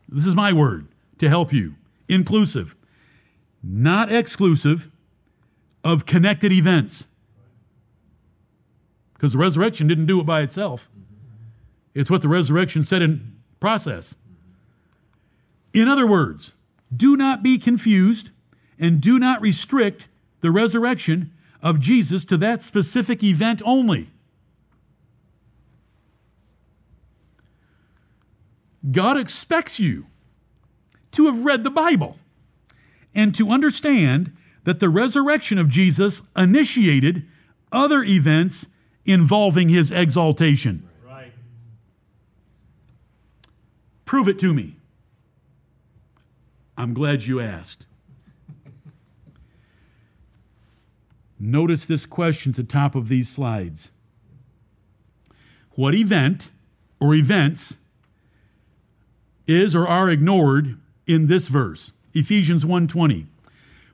This 0.09 0.25
is 0.25 0.35
my 0.35 0.51
word 0.51 0.87
to 1.19 1.29
help 1.29 1.53
you. 1.53 1.75
Inclusive, 2.09 2.75
not 3.63 4.11
exclusive 4.11 4.89
of 5.83 6.07
connected 6.07 6.51
events. 6.51 7.05
Because 9.13 9.33
the 9.33 9.37
resurrection 9.37 9.87
didn't 9.87 10.07
do 10.07 10.19
it 10.19 10.25
by 10.25 10.41
itself, 10.41 10.89
it's 11.93 12.09
what 12.09 12.23
the 12.23 12.27
resurrection 12.27 12.81
said 12.81 13.03
in 13.03 13.30
process. 13.61 14.17
In 15.73 15.87
other 15.87 16.05
words, 16.05 16.51
do 16.93 17.15
not 17.15 17.41
be 17.41 17.57
confused 17.57 18.31
and 18.77 18.99
do 18.99 19.17
not 19.17 19.41
restrict 19.41 20.09
the 20.41 20.51
resurrection 20.51 21.31
of 21.61 21.79
Jesus 21.79 22.25
to 22.25 22.35
that 22.37 22.61
specific 22.61 23.23
event 23.23 23.61
only. 23.63 24.09
God 28.91 29.17
expects 29.17 29.79
you 29.79 30.07
to 31.11 31.27
have 31.27 31.45
read 31.45 31.63
the 31.63 31.69
Bible 31.69 32.17
and 33.13 33.35
to 33.35 33.51
understand 33.51 34.35
that 34.63 34.79
the 34.79 34.89
resurrection 34.89 35.57
of 35.57 35.69
Jesus 35.69 36.21
initiated 36.35 37.25
other 37.71 38.03
events 38.03 38.65
involving 39.05 39.69
his 39.69 39.91
exaltation. 39.91 40.87
Right. 41.05 41.31
Prove 44.11 44.27
it 44.27 44.39
to 44.39 44.53
me. 44.53 44.75
I'm 46.77 46.93
glad 46.93 47.23
you 47.23 47.39
asked. 47.39 47.85
Notice 51.39 51.85
this 51.85 52.05
question 52.05 52.49
at 52.51 52.57
the 52.57 52.63
top 52.65 52.93
of 52.93 53.07
these 53.07 53.29
slides. 53.29 53.93
What 55.75 55.95
event 55.95 56.51
or 56.99 57.15
events 57.15 57.77
is 59.47 59.73
or 59.73 59.87
are 59.87 60.09
ignored 60.09 60.77
in 61.07 61.27
this 61.27 61.47
verse, 61.47 61.93
Ephesians 62.13 62.65
1:20, 62.65 63.27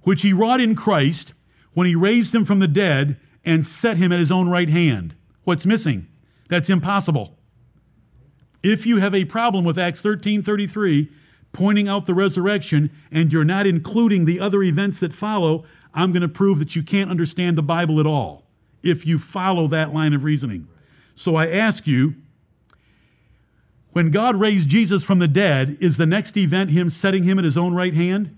which 0.02 0.24
he 0.24 0.34
wrought 0.34 0.60
in 0.60 0.74
Christ 0.74 1.36
when 1.74 1.86
he 1.86 1.94
raised 1.94 2.34
him 2.34 2.44
from 2.44 2.58
the 2.58 2.68
dead 2.68 3.18
and 3.46 3.64
set 3.64 3.98
him 3.98 4.12
at 4.12 4.18
his 4.18 4.32
own 4.32 4.50
right 4.50 4.70
hand. 4.70 5.14
What's 5.44 5.68
missing? 5.68 6.08
That's 6.50 6.72
impossible. 6.72 7.37
If 8.64 8.86
you 8.86 8.98
have 8.98 9.16
a 9.16 9.26
problem 9.26 9.66
with 9.66 9.78
Acts 9.78 10.02
13:33 10.02 11.10
pointing 11.54 11.88
out 11.88 12.06
the 12.06 12.14
resurrection 12.14 12.92
and 13.12 13.32
you're 13.32 13.46
not 13.46 13.66
including 13.66 14.26
the 14.26 14.40
other 14.40 14.62
events 14.64 15.00
that 15.00 15.14
follow, 15.14 15.66
I'm 15.94 16.12
going 16.12 16.22
to 16.22 16.28
prove 16.28 16.60
that 16.60 16.76
you 16.76 16.84
can't 16.84 17.10
understand 17.10 17.58
the 17.58 17.64
Bible 17.64 18.00
at 18.00 18.06
all 18.06 18.44
if 18.84 19.06
you 19.06 19.18
follow 19.18 19.68
that 19.70 19.94
line 19.94 20.14
of 20.14 20.24
reasoning. 20.24 20.68
So 21.16 21.36
I 21.36 21.50
ask 21.50 21.88
you, 21.88 22.16
when 23.92 24.12
God 24.12 24.36
raised 24.36 24.70
Jesus 24.70 25.04
from 25.04 25.18
the 25.18 25.28
dead, 25.28 25.78
is 25.80 25.98
the 25.98 26.06
next 26.06 26.38
event 26.38 26.70
him 26.70 26.90
setting 26.90 27.24
him 27.24 27.40
at 27.40 27.46
his 27.46 27.58
own 27.58 27.74
right 27.74 27.96
hand? 27.96 28.38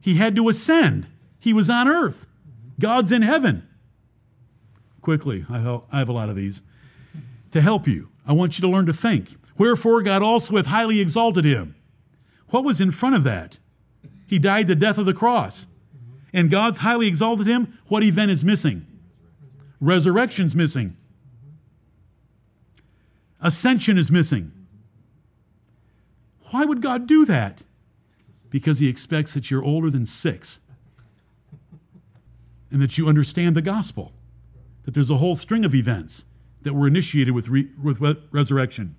He 0.00 0.16
had 0.16 0.36
to 0.36 0.48
ascend. 0.50 1.06
He 1.38 1.54
was 1.54 1.70
on 1.70 1.88
earth. 1.88 2.26
God's 2.78 3.12
in 3.12 3.22
heaven. 3.22 3.66
Quickly, 5.00 5.46
I 5.48 5.58
have 5.58 6.08
a 6.08 6.12
lot 6.12 6.28
of 6.28 6.36
these. 6.36 6.60
To 7.52 7.60
help 7.60 7.88
you, 7.88 8.08
I 8.26 8.32
want 8.32 8.58
you 8.58 8.62
to 8.62 8.68
learn 8.68 8.86
to 8.86 8.92
think. 8.92 9.36
Wherefore, 9.58 10.02
God 10.02 10.22
also 10.22 10.56
hath 10.56 10.66
highly 10.66 11.00
exalted 11.00 11.44
him. 11.44 11.74
What 12.48 12.64
was 12.64 12.80
in 12.80 12.90
front 12.90 13.14
of 13.14 13.24
that? 13.24 13.58
He 14.26 14.38
died 14.38 14.68
the 14.68 14.76
death 14.76 14.98
of 14.98 15.06
the 15.06 15.14
cross. 15.14 15.66
And 16.32 16.50
God's 16.50 16.78
highly 16.78 17.08
exalted 17.08 17.46
him. 17.46 17.78
What 17.88 18.04
event 18.04 18.30
is 18.30 18.44
missing? 18.44 18.86
Resurrection's 19.80 20.54
missing. 20.54 20.96
Ascension 23.40 23.98
is 23.98 24.10
missing. 24.10 24.52
Why 26.50 26.64
would 26.64 26.82
God 26.82 27.06
do 27.06 27.24
that? 27.26 27.62
Because 28.50 28.78
He 28.78 28.88
expects 28.88 29.34
that 29.34 29.50
you're 29.50 29.64
older 29.64 29.90
than 29.90 30.04
six 30.04 30.58
and 32.70 32.80
that 32.82 32.98
you 32.98 33.08
understand 33.08 33.56
the 33.56 33.62
gospel, 33.62 34.12
that 34.84 34.94
there's 34.94 35.10
a 35.10 35.16
whole 35.16 35.36
string 35.36 35.64
of 35.64 35.74
events 35.74 36.24
that 36.62 36.74
were 36.74 36.86
initiated 36.86 37.34
with, 37.34 37.48
re- 37.48 37.70
with 37.82 38.00
re- 38.00 38.22
resurrection. 38.30 38.96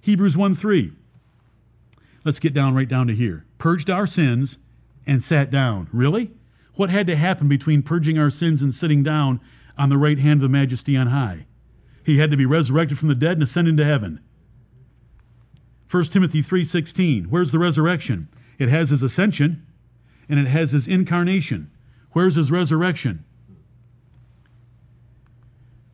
Hebrews 0.00 0.36
1 0.36 0.54
3. 0.54 0.92
Let's 2.24 2.38
get 2.38 2.54
down 2.54 2.74
right 2.74 2.88
down 2.88 3.06
to 3.08 3.14
here. 3.14 3.44
Purged 3.58 3.90
our 3.90 4.06
sins 4.06 4.58
and 5.06 5.22
sat 5.22 5.50
down. 5.50 5.88
Really? 5.92 6.30
What 6.74 6.90
had 6.90 7.06
to 7.08 7.16
happen 7.16 7.48
between 7.48 7.82
purging 7.82 8.18
our 8.18 8.30
sins 8.30 8.62
and 8.62 8.72
sitting 8.72 9.02
down 9.02 9.40
on 9.76 9.88
the 9.88 9.98
right 9.98 10.18
hand 10.18 10.38
of 10.38 10.42
the 10.42 10.48
majesty 10.48 10.96
on 10.96 11.08
high? 11.08 11.46
He 12.04 12.18
had 12.18 12.30
to 12.30 12.36
be 12.36 12.46
resurrected 12.46 12.98
from 12.98 13.08
the 13.08 13.14
dead 13.14 13.32
and 13.32 13.42
ascend 13.42 13.68
into 13.68 13.84
heaven. 13.84 14.20
1 15.90 16.04
Timothy 16.04 16.42
3:16. 16.42 17.26
Where's 17.26 17.52
the 17.52 17.58
resurrection? 17.58 18.28
It 18.58 18.68
has 18.68 18.90
his 18.90 19.02
ascension 19.02 19.66
and 20.28 20.40
it 20.40 20.46
has 20.46 20.70
his 20.70 20.88
incarnation. 20.88 21.70
Where's 22.12 22.36
his 22.36 22.50
resurrection? 22.50 23.24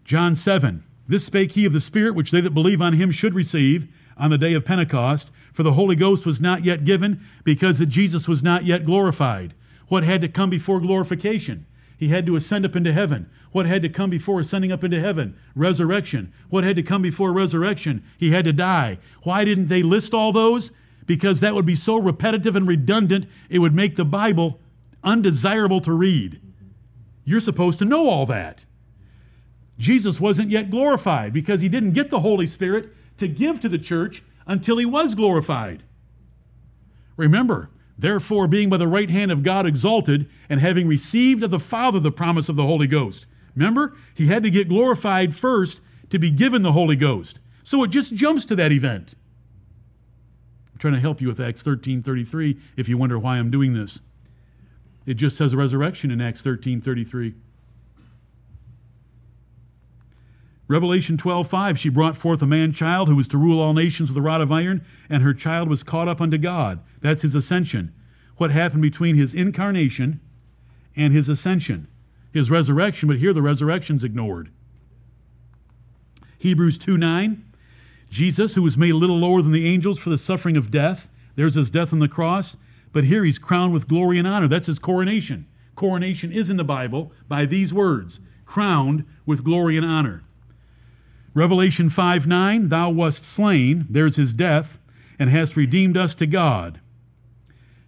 John 0.05 0.35
7. 0.35 0.85
This 1.09 1.25
spake 1.25 1.53
he 1.53 1.65
of 1.65 1.73
the 1.73 1.81
Spirit 1.81 2.15
which 2.15 2.31
they 2.31 2.43
that 2.43 2.55
believe 2.55 2.83
on 2.83 2.93
him 2.93 3.11
should 3.11 3.35
receive 3.35 3.89
on 4.19 4.31
the 4.31 4.39
day 4.39 4.53
of 4.53 4.65
Pentecost, 4.65 5.31
for 5.55 5.63
the 5.63 5.73
Holy 5.73 5.97
Ghost 5.97 6.27
was 6.27 6.41
not 6.41 6.65
yet 6.65 6.85
given 6.85 7.25
because 7.45 7.79
that 7.79 7.87
Jesus 7.87 8.29
was 8.29 8.43
not 8.43 8.67
yet 8.67 8.85
glorified. 8.85 9.55
What 9.89 10.05
had 10.05 10.21
to 10.21 10.29
come 10.29 10.51
before 10.51 10.81
glorification? 10.81 11.67
He 11.97 12.09
had 12.09 12.27
to 12.27 12.37
ascend 12.37 12.65
up 12.65 12.77
into 12.77 12.93
heaven. 12.93 13.29
What 13.51 13.67
had 13.67 13.83
to 13.83 13.89
come 13.89 14.11
before 14.11 14.39
ascending 14.39 14.71
up 14.71 14.85
into 14.85 15.01
heaven? 15.01 15.37
Resurrection. 15.57 16.33
What 16.51 16.63
had 16.63 16.77
to 16.77 16.83
come 16.83 17.03
before 17.03 17.33
resurrection? 17.33 18.05
He 18.19 18.31
had 18.31 18.45
to 18.45 18.53
die. 18.53 18.99
Why 19.23 19.45
didn't 19.45 19.69
they 19.69 19.83
list 19.83 20.15
all 20.15 20.33
those? 20.33 20.71
Because 21.07 21.41
that 21.41 21.55
would 21.55 21.65
be 21.65 21.75
so 21.75 21.97
repetitive 21.97 22.55
and 22.55 22.69
redundant, 22.69 23.27
it 23.49 23.61
would 23.61 23.75
make 23.75 23.97
the 23.97 24.05
Bible 24.05 24.61
undesirable 25.03 25.81
to 25.81 25.93
read. 25.93 26.41
You're 27.25 27.41
supposed 27.41 27.79
to 27.79 27.85
know 27.85 28.09
all 28.09 28.27
that. 28.27 28.65
Jesus 29.79 30.21
wasn't 30.21 30.51
yet 30.51 30.71
glorified 30.71 31.33
because 31.33 31.61
he 31.61 31.69
didn't 31.69 31.93
get 31.93 32.11
the 32.11 32.21
Holy 32.21 32.47
Spirit 32.47 32.93
to 33.19 33.29
give 33.29 33.61
to 33.61 33.69
the 33.69 33.79
church 33.79 34.23
until 34.47 34.79
he 34.79 34.87
was 34.87 35.15
glorified. 35.15 35.83
Remember, 37.17 37.71
Therefore, 37.99 38.47
being 38.47 38.71
by 38.71 38.77
the 38.77 38.87
right 38.87 39.11
hand 39.11 39.33
of 39.33 39.43
God 39.43 39.67
exalted, 39.67 40.31
and 40.49 40.61
having 40.61 40.87
received 40.87 41.43
of 41.43 41.51
the 41.51 41.59
Father 41.59 41.99
the 41.99 42.13
promise 42.13 42.49
of 42.49 42.55
the 42.55 42.65
Holy 42.65 42.87
Ghost. 42.87 43.27
Remember, 43.57 43.97
he 44.15 44.29
had 44.29 44.45
to 44.45 44.51
get 44.51 44.69
glorified 44.69 45.35
first 45.35 45.81
to 46.11 46.19
be 46.19 46.31
given 46.31 46.63
the 46.63 46.73
Holy 46.73 46.95
Ghost. 46.95 47.41
So 47.65 47.83
it 47.83 47.89
just 47.89 48.15
jumps 48.15 48.45
to 48.47 48.57
that 48.57 48.71
event. 48.71 49.17
I'm 50.73 50.79
trying 50.79 50.95
to 50.95 51.01
help 51.01 51.21
you 51.21 51.27
with 51.27 51.41
Acts 51.41 51.63
13 51.63 52.05
33 52.05 52.57
if 52.77 52.89
you 52.89 52.97
wonder 52.97 53.19
why 53.19 53.37
I'm 53.37 53.51
doing 53.51 53.75
this. 53.75 53.99
It 55.05 55.15
just 55.15 55.37
says 55.37 55.55
resurrection 55.55 56.13
in 56.13 56.21
Acts 56.21 56.41
13 56.41 56.81
33. 56.81 57.35
Revelation 60.69 61.17
12:5 61.17 61.79
She 61.79 61.89
brought 61.89 62.17
forth 62.17 62.43
a 62.43 62.47
man 62.47 62.73
child 62.73 63.09
who 63.09 63.17
was 63.17 63.27
to 63.29 63.39
rule 63.39 63.61
all 63.61 63.73
nations 63.73 64.11
with 64.11 64.19
a 64.19 64.23
rod 64.23 64.43
of 64.43 64.53
iron, 64.53 64.83
and 65.09 65.23
her 65.23 65.33
child 65.33 65.69
was 65.69 65.83
caught 65.83 66.09
up 66.09 66.21
unto 66.21 66.37
God. 66.37 66.81
That's 67.01 67.23
his 67.23 67.35
ascension. 67.35 67.93
What 68.37 68.51
happened 68.51 68.83
between 68.83 69.17
his 69.17 69.35
incarnation 69.35 70.21
and 70.95 71.13
his 71.13 71.29
ascension? 71.29 71.89
His 72.33 72.51
resurrection, 72.51 73.09
but 73.09 73.19
here 73.19 73.33
the 73.33 73.43
resurrection's 73.43 74.05
ignored. 74.05 74.51
Hebrews 76.39 76.77
2 76.79 76.99
9. 76.99 77.45
Jesus, 78.11 78.55
who 78.55 78.63
was 78.63 78.79
made 78.79 78.93
a 78.93 78.97
little 78.97 79.19
lower 79.19 79.43
than 79.43 79.53
the 79.53 79.67
angels 79.67 79.99
for 79.99 80.11
the 80.11 80.19
suffering 80.19 80.57
of 80.57 80.71
death, 80.71 81.09
there's 81.35 81.55
his 81.55 81.71
death 81.71 81.93
on 81.93 81.99
the 81.99 82.09
cross, 82.09 82.57
but 82.93 83.05
here 83.05 83.25
he's 83.25 83.39
crowned 83.39 83.73
with 83.73 83.89
glory 83.89 84.19
and 84.19 84.27
honor. 84.27 84.49
That's 84.49 84.67
his 84.67 84.79
coronation. 84.79 85.47
Coronation 85.75 86.33
is 86.33 86.51
in 86.51 86.57
the 86.57 86.65
Bible 86.65 87.13
by 87.29 87.47
these 87.47 87.73
words 87.73 88.21
crowned 88.45 89.05
with 89.27 89.45
glory 89.45 89.77
and 89.77 89.85
honor. 89.85 90.23
Revelation 91.35 91.91
5 91.91 92.27
9, 92.27 92.69
thou 92.69 92.91
wast 92.91 93.25
slain, 93.25 93.87
there's 93.89 94.17
his 94.17 94.35
death, 94.35 94.79
and 95.19 95.31
hast 95.31 95.57
redeemed 95.57 95.97
us 95.97 96.15
to 96.17 96.27
God. 96.27 96.81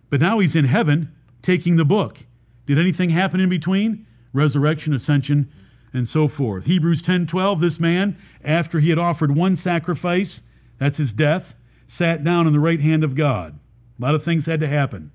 But 0.08 0.20
now 0.20 0.38
he's 0.38 0.56
in 0.56 0.64
heaven 0.64 1.14
taking 1.42 1.76
the 1.76 1.84
book. 1.84 2.18
Did 2.66 2.78
anything 2.78 3.10
happen 3.10 3.40
in 3.40 3.48
between? 3.48 4.06
Resurrection, 4.32 4.92
ascension, 4.92 5.50
and 5.92 6.06
so 6.06 6.28
forth. 6.28 6.66
Hebrews 6.66 7.02
10 7.02 7.26
12, 7.26 7.60
this 7.60 7.80
man, 7.80 8.16
after 8.44 8.80
he 8.80 8.90
had 8.90 8.98
offered 8.98 9.34
one 9.34 9.56
sacrifice, 9.56 10.42
that's 10.78 10.98
his 10.98 11.12
death, 11.12 11.54
sat 11.86 12.22
down 12.22 12.46
in 12.46 12.52
the 12.52 12.60
right 12.60 12.80
hand 12.80 13.02
of 13.02 13.14
God. 13.14 13.58
A 13.98 14.02
lot 14.02 14.14
of 14.14 14.24
things 14.24 14.46
had 14.46 14.60
to 14.60 14.68
happen. 14.68 15.10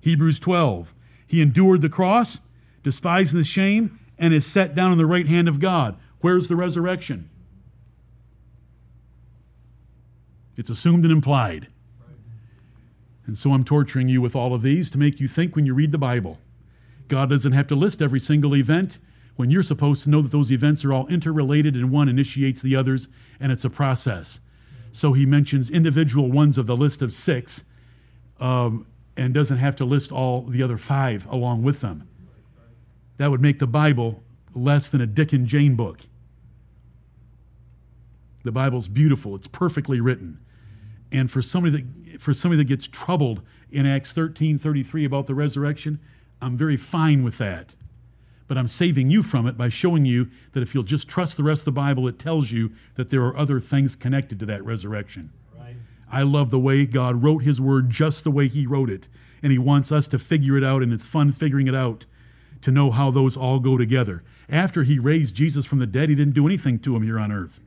Hebrews 0.00 0.38
12, 0.40 0.94
he 1.26 1.40
endured 1.40 1.80
the 1.80 1.88
cross, 1.88 2.40
despising 2.82 3.38
the 3.38 3.44
shame, 3.44 3.98
and 4.18 4.34
is 4.34 4.46
set 4.46 4.74
down 4.74 4.92
in 4.92 4.98
the 4.98 5.06
right 5.06 5.26
hand 5.26 5.48
of 5.48 5.60
God. 5.60 5.96
Where's 6.20 6.48
the 6.48 6.56
resurrection? 6.56 7.30
It's 10.56 10.70
assumed 10.70 11.04
and 11.04 11.12
implied. 11.12 11.68
And 13.26 13.38
so 13.38 13.52
I'm 13.52 13.64
torturing 13.64 14.08
you 14.08 14.20
with 14.20 14.34
all 14.34 14.54
of 14.54 14.62
these 14.62 14.90
to 14.90 14.98
make 14.98 15.20
you 15.20 15.28
think 15.28 15.54
when 15.54 15.66
you 15.66 15.74
read 15.74 15.92
the 15.92 15.98
Bible. 15.98 16.38
God 17.08 17.30
doesn't 17.30 17.52
have 17.52 17.68
to 17.68 17.74
list 17.74 18.02
every 18.02 18.20
single 18.20 18.56
event 18.56 18.98
when 19.36 19.50
you're 19.50 19.62
supposed 19.62 20.02
to 20.02 20.10
know 20.10 20.22
that 20.22 20.32
those 20.32 20.52
events 20.52 20.84
are 20.84 20.92
all 20.92 21.06
interrelated 21.06 21.74
and 21.74 21.90
one 21.90 22.08
initiates 22.08 22.60
the 22.60 22.76
others, 22.76 23.08
and 23.40 23.50
it's 23.50 23.64
a 23.64 23.70
process. 23.70 24.40
So 24.92 25.12
he 25.12 25.24
mentions 25.24 25.70
individual 25.70 26.30
ones 26.30 26.58
of 26.58 26.66
the 26.66 26.76
list 26.76 27.00
of 27.00 27.12
six 27.12 27.64
um, 28.40 28.86
and 29.16 29.32
doesn't 29.32 29.58
have 29.58 29.76
to 29.76 29.84
list 29.84 30.12
all 30.12 30.42
the 30.42 30.62
other 30.62 30.76
five 30.76 31.26
along 31.26 31.62
with 31.62 31.80
them. 31.80 32.08
That 33.16 33.30
would 33.30 33.40
make 33.40 33.58
the 33.58 33.66
Bible 33.66 34.22
less 34.54 34.88
than 34.88 35.00
a 35.00 35.06
Dick 35.06 35.32
and 35.32 35.46
Jane 35.46 35.76
book. 35.76 36.00
The 38.44 38.52
Bible's 38.52 38.88
beautiful, 38.88 39.34
it's 39.34 39.46
perfectly 39.46 40.00
written. 40.00 40.38
And 41.12 41.30
for 41.30 41.42
somebody 41.42 41.82
that 41.82 42.20
for 42.20 42.34
somebody 42.34 42.58
that 42.58 42.68
gets 42.68 42.86
troubled 42.86 43.42
in 43.70 43.86
Acts 43.86 44.12
13, 44.12 44.58
33 44.58 45.04
about 45.04 45.26
the 45.26 45.34
resurrection, 45.34 46.00
I'm 46.40 46.56
very 46.56 46.76
fine 46.76 47.22
with 47.22 47.38
that. 47.38 47.74
But 48.48 48.58
I'm 48.58 48.68
saving 48.68 49.10
you 49.10 49.22
from 49.22 49.46
it 49.46 49.56
by 49.56 49.68
showing 49.68 50.04
you 50.04 50.28
that 50.52 50.62
if 50.62 50.74
you'll 50.74 50.82
just 50.82 51.08
trust 51.08 51.36
the 51.36 51.42
rest 51.42 51.62
of 51.62 51.66
the 51.66 51.72
Bible, 51.72 52.06
it 52.06 52.18
tells 52.18 52.50
you 52.50 52.72
that 52.96 53.10
there 53.10 53.22
are 53.22 53.36
other 53.36 53.60
things 53.60 53.96
connected 53.96 54.38
to 54.40 54.46
that 54.46 54.64
resurrection. 54.64 55.32
Right. 55.58 55.76
I 56.10 56.22
love 56.22 56.50
the 56.50 56.58
way 56.58 56.84
God 56.84 57.22
wrote 57.22 57.44
his 57.44 57.60
word 57.60 57.88
just 57.88 58.24
the 58.24 58.30
way 58.30 58.48
he 58.48 58.66
wrote 58.66 58.90
it. 58.90 59.08
And 59.42 59.52
he 59.52 59.58
wants 59.58 59.90
us 59.90 60.06
to 60.08 60.18
figure 60.18 60.56
it 60.56 60.64
out, 60.64 60.82
and 60.82 60.92
it's 60.92 61.06
fun 61.06 61.32
figuring 61.32 61.66
it 61.66 61.74
out 61.74 62.04
to 62.60 62.70
know 62.70 62.90
how 62.90 63.10
those 63.10 63.36
all 63.36 63.58
go 63.58 63.76
together. 63.76 64.22
After 64.48 64.82
he 64.82 64.98
raised 64.98 65.34
Jesus 65.34 65.64
from 65.64 65.78
the 65.78 65.86
dead, 65.86 66.08
he 66.08 66.14
didn't 66.14 66.34
do 66.34 66.46
anything 66.46 66.78
to 66.80 66.94
him 66.94 67.02
here 67.02 67.18
on 67.18 67.32
earth. 67.32 67.60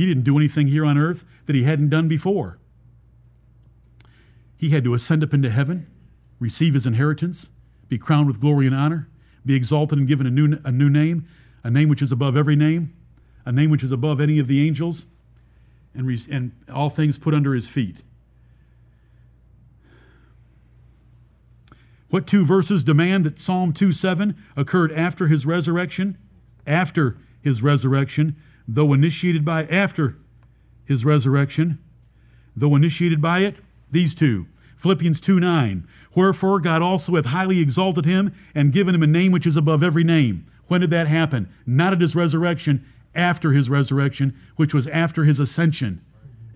He 0.00 0.06
didn't 0.06 0.24
do 0.24 0.38
anything 0.38 0.68
here 0.68 0.86
on 0.86 0.96
earth 0.96 1.26
that 1.44 1.54
he 1.54 1.64
hadn't 1.64 1.90
done 1.90 2.08
before. 2.08 2.56
He 4.56 4.70
had 4.70 4.82
to 4.84 4.94
ascend 4.94 5.22
up 5.22 5.34
into 5.34 5.50
heaven, 5.50 5.88
receive 6.38 6.72
his 6.72 6.86
inheritance, 6.86 7.50
be 7.86 7.98
crowned 7.98 8.26
with 8.26 8.40
glory 8.40 8.66
and 8.66 8.74
honor, 8.74 9.10
be 9.44 9.54
exalted 9.54 9.98
and 9.98 10.08
given 10.08 10.26
a 10.26 10.30
new, 10.30 10.58
a 10.64 10.72
new 10.72 10.88
name, 10.88 11.28
a 11.62 11.70
name 11.70 11.90
which 11.90 12.00
is 12.00 12.12
above 12.12 12.34
every 12.34 12.56
name, 12.56 12.94
a 13.44 13.52
name 13.52 13.68
which 13.68 13.84
is 13.84 13.92
above 13.92 14.22
any 14.22 14.38
of 14.38 14.48
the 14.48 14.66
angels, 14.66 15.04
and, 15.94 16.06
re- 16.06 16.18
and 16.30 16.52
all 16.72 16.88
things 16.88 17.18
put 17.18 17.34
under 17.34 17.52
his 17.52 17.68
feet. 17.68 18.02
What 22.08 22.26
two 22.26 22.46
verses 22.46 22.82
demand 22.82 23.26
that 23.26 23.38
Psalm 23.38 23.74
2 23.74 23.92
7 23.92 24.34
occurred 24.56 24.92
after 24.92 25.28
his 25.28 25.44
resurrection? 25.44 26.16
After 26.66 27.18
his 27.42 27.62
resurrection, 27.62 28.36
though 28.74 28.92
initiated 28.92 29.44
by 29.44 29.64
after 29.66 30.16
his 30.84 31.04
resurrection, 31.04 31.78
though 32.54 32.76
initiated 32.76 33.20
by 33.20 33.40
it, 33.40 33.56
these 33.90 34.14
two. 34.14 34.46
Philippians 34.76 35.20
2 35.20 35.40
9. 35.40 35.86
Wherefore 36.14 36.60
God 36.60 36.80
also 36.80 37.16
hath 37.16 37.26
highly 37.26 37.60
exalted 37.60 38.04
him 38.04 38.32
and 38.54 38.72
given 38.72 38.94
him 38.94 39.02
a 39.02 39.06
name 39.06 39.32
which 39.32 39.46
is 39.46 39.56
above 39.56 39.82
every 39.82 40.04
name. 40.04 40.46
When 40.68 40.80
did 40.80 40.90
that 40.90 41.08
happen? 41.08 41.52
Not 41.66 41.92
at 41.92 42.00
his 42.00 42.14
resurrection, 42.14 42.84
after 43.14 43.52
his 43.52 43.68
resurrection, 43.68 44.36
which 44.56 44.72
was 44.72 44.86
after 44.86 45.24
his 45.24 45.40
ascension. 45.40 46.00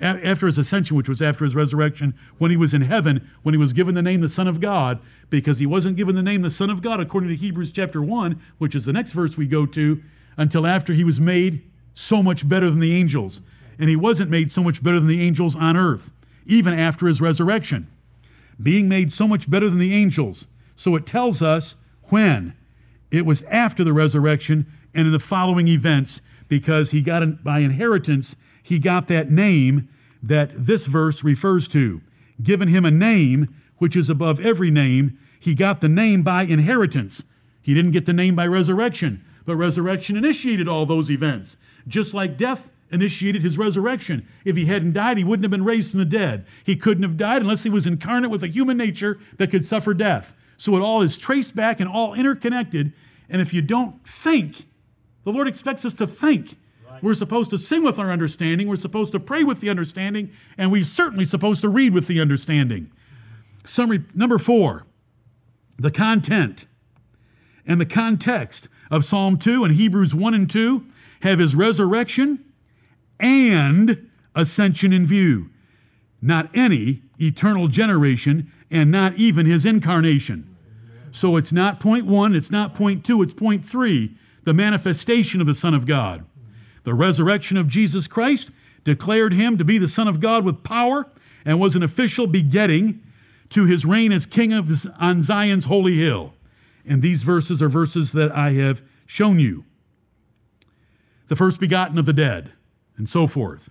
A- 0.01 0.25
after 0.25 0.47
his 0.47 0.57
ascension, 0.57 0.97
which 0.97 1.09
was 1.09 1.21
after 1.21 1.45
his 1.45 1.57
resurrection, 1.57 2.15
when 2.39 2.53
he 2.53 2.57
was 2.57 2.73
in 2.73 2.83
heaven, 2.83 3.29
when 3.43 3.55
he 3.55 3.59
was 3.59 3.73
given 3.73 3.95
the 3.97 4.03
name 4.03 4.21
the 4.21 4.29
Son 4.29 4.47
of 4.47 4.61
God, 4.61 5.01
because 5.31 5.59
he 5.59 5.67
wasn't 5.67 5.97
given 5.97 6.15
the 6.15 6.23
name 6.23 6.43
the 6.43 6.51
Son 6.51 6.71
of 6.71 6.81
God 6.81 7.01
according 7.01 7.31
to 7.31 7.37
Hebrews 7.37 7.73
chapter 7.73 8.01
1, 8.01 8.41
which 8.59 8.77
is 8.77 8.85
the 8.85 8.93
next 8.93 9.13
verse 9.13 9.37
we 9.37 9.47
go 9.47 9.67
to, 9.67 10.01
until 10.37 10.67
after 10.67 10.93
he 10.93 11.05
was 11.05 11.19
made 11.19 11.63
so 11.95 12.23
much 12.23 12.49
better 12.49 12.69
than 12.69 12.81
the 12.81 12.95
angels. 12.95 13.41
And 13.79 13.89
he 13.89 13.97
wasn't 13.97 14.31
made 14.31 14.51
so 14.51 14.63
much 14.63 14.83
better 14.83 14.99
than 14.99 15.09
the 15.09 15.23
angels 15.23 15.57
on 15.57 15.77
earth, 15.77 16.11
even 16.47 16.79
after 16.79 17.07
his 17.07 17.21
resurrection. 17.21 17.89
Being 18.63 18.89
made 18.89 19.13
so 19.13 19.27
much 19.27 19.49
better 19.49 19.69
than 19.69 19.79
the 19.79 19.95
angels. 19.95 20.47
So 20.77 20.97
it 20.97 21.07
tells 21.07 21.41
us 21.43 21.77
when. 22.05 22.55
It 23.11 23.25
was 23.25 23.43
after 23.45 23.85
the 23.85 23.93
resurrection 23.93 24.67
and 24.95 25.07
in 25.07 25.13
the 25.13 25.19
following 25.19 25.69
events, 25.69 26.21
because 26.49 26.91
he 26.91 27.01
got, 27.01 27.43
by 27.43 27.61
inheritance, 27.61 28.37
he 28.63 28.79
got 28.79 29.09
that 29.09 29.31
name 29.31 29.89
that 30.23 30.51
this 30.55 30.87
verse 30.87 31.25
refers 31.25 31.69
to. 31.69 32.01
Given 32.43 32.69
him 32.69 32.85
a 32.85 32.91
name 32.91 33.55
which 33.79 33.97
is 33.97 34.09
above 34.09 34.41
every 34.41 34.71
name, 34.71 35.19
he 35.39 35.55
got 35.55 35.81
the 35.81 35.89
name 35.89 36.23
by 36.23 36.45
inheritance. 36.45 37.25
He 37.61 37.75
didn't 37.75 37.91
get 37.91 38.07
the 38.07 38.13
name 38.13 38.35
by 38.35 38.47
resurrection, 38.47 39.25
but 39.47 39.57
resurrection 39.57 40.17
initiated 40.17 40.69
all 40.69 40.87
those 40.87 41.11
events 41.11 41.57
just 41.87 42.15
like 42.15 42.37
death 42.37 42.71
initiated 42.91 43.43
his 43.43 43.59
resurrection. 43.59 44.27
If 44.45 44.57
he 44.57 44.67
hadn't 44.67 44.93
died, 44.93 45.19
he 45.19 45.25
wouldn't 45.25 45.45
have 45.45 45.51
been 45.51 45.65
raised 45.65 45.91
from 45.91 45.99
the 45.99 46.05
dead. 46.05 46.47
He 46.65 46.77
couldn't 46.77 47.03
have 47.03 47.17
died 47.17 47.43
unless 47.43 47.63
he 47.63 47.71
was 47.71 47.87
incarnate 47.87 48.31
with 48.31 48.43
a 48.43 48.49
human 48.49 48.77
nature 48.77 49.19
that 49.39 49.51
could 49.51 49.65
suffer 49.65 49.95
death. 49.95 50.35
So 50.57 50.77
it 50.77 50.81
all 50.81 51.03
is 51.03 51.17
traced 51.17 51.57
back 51.57 51.81
and 51.81 51.89
all 51.89 52.15
interconnected. 52.15 52.93
And 53.29 53.43
if 53.43 53.53
you 53.53 53.63
don't 53.63 54.07
think, 54.07 54.67
the 55.25 55.33
Lord 55.33 55.49
expects 55.49 55.85
us 55.85 55.95
to 55.95 56.07
think. 56.07 56.57
Right. 56.89 57.03
We're 57.03 57.15
supposed 57.15 57.51
to 57.51 57.59
sing 57.59 57.83
with 57.83 57.99
our 57.99 58.13
understanding, 58.13 58.69
we're 58.69 58.77
supposed 58.77 59.13
to 59.13 59.21
pray 59.21 59.43
with 59.43 59.61
the 59.61 59.71
understanding, 59.71 60.31
and 60.57 60.71
we're 60.71 60.85
certainly 60.85 61.25
supposed 61.25 61.61
to 61.63 61.69
read 61.69 61.93
with 61.93 62.07
the 62.07 62.21
understanding. 62.21 62.93
Summary 63.65 64.05
number 64.15 64.39
four 64.39 64.85
the 65.77 65.91
content 65.91 66.67
and 67.67 67.81
the 67.81 67.87
context 67.87 68.69
of 68.91 69.05
Psalm 69.05 69.39
2 69.39 69.65
and 69.65 69.75
Hebrews 69.75 70.15
1 70.15 70.35
and 70.35 70.49
2 70.49 70.87
have 71.25 71.39
his 71.39 71.55
resurrection 71.55 72.45
and 73.19 74.11
ascension 74.35 74.93
in 74.93 75.07
view, 75.07 75.49
not 76.21 76.55
any 76.55 77.01
eternal 77.19 77.67
generation, 77.67 78.53
and 78.71 78.91
not 78.91 79.15
even 79.17 79.47
his 79.47 79.65
incarnation. 79.65 80.55
So 81.13 81.37
it's 81.37 81.51
not 81.51 81.81
point 81.81 82.05
one, 82.05 82.35
it's 82.35 82.51
not 82.51 82.75
point 82.75 83.07
two, 83.07 83.23
it's 83.23 83.33
point 83.33 83.65
three 83.65 84.17
the 84.43 84.53
manifestation 84.53 85.41
of 85.41 85.47
the 85.47 85.55
Son 85.55 85.73
of 85.73 85.87
God. 85.87 86.27
The 86.83 86.93
resurrection 86.93 87.57
of 87.57 87.69
Jesus 87.69 88.07
Christ 88.07 88.51
declared 88.85 89.33
him 89.33 89.57
to 89.57 89.65
be 89.65 89.79
the 89.79 89.89
Son 89.89 90.07
of 90.07 90.21
God 90.21 90.45
with 90.45 90.63
power 90.63 91.11
and 91.47 91.59
was 91.59 91.75
an 91.75 91.83
official 91.83 92.27
begetting 92.27 93.03
to 93.49 93.65
his 93.65 93.87
reign 93.87 94.13
as 94.13 94.27
King 94.27 94.53
of, 94.53 94.87
on 95.01 95.23
Zion's 95.23 95.65
holy 95.65 95.97
hill. 95.97 96.35
And 96.85 97.01
these 97.01 97.23
verses 97.23 97.63
are 97.63 97.71
verses 97.71 98.13
that 98.13 98.31
I 98.33 98.53
have 98.53 98.83
shown 99.07 99.41
you 99.41 99.65
the 101.29 101.37
first 101.37 101.61
begotten 101.61 101.99
of 101.99 102.07
the 102.07 102.13
dead, 102.13 102.53
and 102.97 103.09
so 103.09 103.27
forth, 103.27 103.71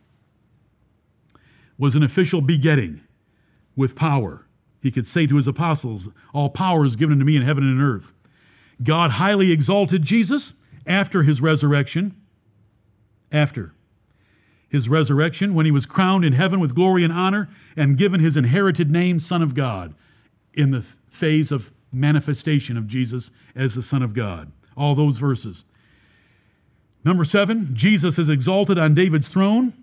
was 1.78 1.96
an 1.96 2.04
official 2.04 2.42
begetting 2.42 3.02
with 3.76 3.96
power. 3.96 4.46
He 4.82 4.92
could 4.92 5.08
say 5.08 5.28
to 5.28 5.36
his 5.36 5.48
apostles, 5.48 6.06
All 6.34 6.50
power 6.50 6.86
is 6.86 6.96
given 6.96 7.20
to 7.20 7.26
me 7.26 7.36
in 7.36 7.44
heaven 7.44 7.64
and 7.64 7.82
earth. 7.82 8.14
God 8.84 9.12
highly 9.12 9.52
exalted 9.52 10.04
Jesus 10.04 10.54
after 10.86 11.24
his 11.24 11.42
resurrection. 11.42 12.16
After 13.32 13.74
his 14.70 14.90
resurrection, 14.90 15.54
when 15.54 15.66
he 15.66 15.72
was 15.72 15.86
crowned 15.86 16.26
in 16.26 16.34
heaven 16.34 16.60
with 16.60 16.76
glory 16.76 17.04
and 17.04 17.14
honor 17.14 17.50
and 17.76 17.98
given 17.98 18.20
his 18.20 18.36
inherited 18.36 18.92
name, 18.92 19.20
Son 19.20 19.42
of 19.42 19.56
God, 19.56 19.94
in 20.54 20.72
the 20.72 20.84
phase 21.10 21.52
of 21.52 21.72
manifestation 21.92 22.76
of 22.76 22.88
Jesus 22.88 23.30
as 23.56 23.76
the 23.76 23.84
Son 23.84 24.02
of 24.02 24.14
God. 24.14 24.52
All 24.76 24.96
those 24.96 25.18
verses. 25.18 25.64
Number 27.06 27.24
seven, 27.24 27.70
Jesus 27.74 28.18
is 28.18 28.30
exalted 28.30 28.78
on 28.78 28.94
David's 28.94 29.28
throne 29.28 29.74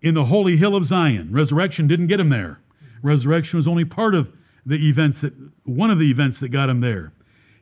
in 0.00 0.14
the 0.14 0.26
holy 0.26 0.56
hill 0.56 0.76
of 0.76 0.84
Zion. 0.84 1.32
Resurrection 1.32 1.86
didn't 1.86 2.06
get 2.06 2.20
him 2.20 2.28
there. 2.28 2.60
Resurrection 3.02 3.56
was 3.56 3.66
only 3.66 3.84
part 3.84 4.14
of 4.14 4.32
the 4.64 4.88
events 4.88 5.20
that, 5.20 5.32
one 5.64 5.90
of 5.90 5.98
the 5.98 6.10
events 6.10 6.38
that 6.38 6.50
got 6.50 6.68
him 6.68 6.80
there. 6.80 7.12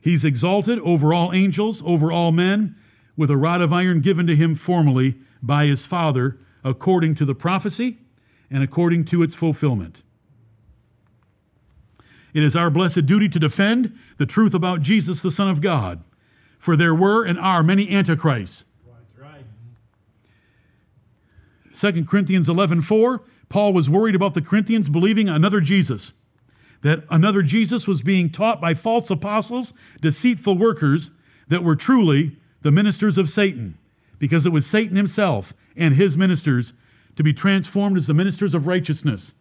He's 0.00 0.24
exalted 0.24 0.78
over 0.80 1.14
all 1.14 1.32
angels, 1.32 1.82
over 1.84 2.12
all 2.12 2.32
men, 2.32 2.76
with 3.16 3.30
a 3.30 3.36
rod 3.36 3.60
of 3.60 3.72
iron 3.72 4.00
given 4.00 4.26
to 4.26 4.36
him 4.36 4.54
formally 4.54 5.16
by 5.42 5.66
his 5.66 5.86
Father, 5.86 6.38
according 6.62 7.14
to 7.16 7.24
the 7.24 7.34
prophecy 7.34 7.98
and 8.50 8.62
according 8.62 9.04
to 9.06 9.22
its 9.22 9.34
fulfillment. 9.34 10.02
It 12.34 12.42
is 12.42 12.54
our 12.54 12.70
blessed 12.70 13.06
duty 13.06 13.28
to 13.30 13.38
defend 13.38 13.98
the 14.18 14.26
truth 14.26 14.54
about 14.54 14.82
Jesus, 14.82 15.22
the 15.22 15.30
Son 15.30 15.48
of 15.48 15.60
God 15.60 16.02
For 16.58 16.76
there 16.76 16.94
were 16.94 17.24
and 17.24 17.38
are 17.38 17.62
many 17.62 17.88
antichrists. 17.88 18.64
Right. 19.16 19.44
2 21.72 22.04
Corinthians 22.04 22.48
11:4, 22.48 23.22
Paul 23.48 23.72
was 23.72 23.88
worried 23.88 24.14
about 24.14 24.34
the 24.34 24.42
Corinthians 24.42 24.88
believing 24.88 25.28
another 25.28 25.60
Jesus. 25.60 26.12
That 26.82 27.04
another 27.10 27.42
Jesus 27.42 27.88
was 27.88 28.02
being 28.02 28.30
taught 28.30 28.60
by 28.60 28.74
false 28.74 29.10
apostles, 29.10 29.72
deceitful 30.00 30.58
workers 30.58 31.10
that 31.48 31.64
were 31.64 31.76
truly 31.76 32.36
the 32.62 32.70
ministers 32.70 33.18
of 33.18 33.30
Satan, 33.30 33.78
because 34.18 34.44
it 34.44 34.52
was 34.52 34.66
Satan 34.66 34.96
himself 34.96 35.54
and 35.76 35.94
his 35.94 36.16
ministers 36.16 36.72
to 37.16 37.22
be 37.22 37.32
transformed 37.32 37.96
as 37.96 38.06
the 38.06 38.14
ministers 38.14 38.54
of 38.54 38.66
righteousness. 38.66 39.34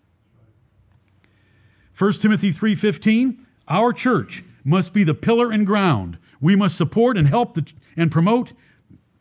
1 1.94 2.22
Timothy 2.22 2.52
3:15, 2.52 3.46
our 3.68 3.92
church 3.92 4.44
must 4.68 4.94
be 4.94 5.06
the 5.06 5.14
pillar 5.14 5.50
and 5.50 5.66
ground. 5.66 6.18
We 6.42 6.56
must 6.58 6.76
support 6.76 7.18
and 7.18 7.26
help 7.26 7.54
the, 7.54 7.66
and 7.96 8.12
promote 8.12 8.52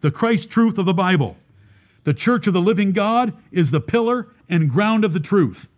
the 0.00 0.10
Christ 0.10 0.50
truth 0.50 0.76
of 0.76 0.86
the 0.86 0.92
Bible. 0.92 1.36
The 2.02 2.12
church 2.12 2.48
of 2.48 2.52
the 2.52 2.60
living 2.60 2.90
God 2.90 3.32
is 3.52 3.70
the 3.70 3.80
pillar 3.80 4.28
and 4.48 4.68
ground 4.68 5.04
of 5.04 5.12
the 5.12 5.20
truth. 5.20 5.68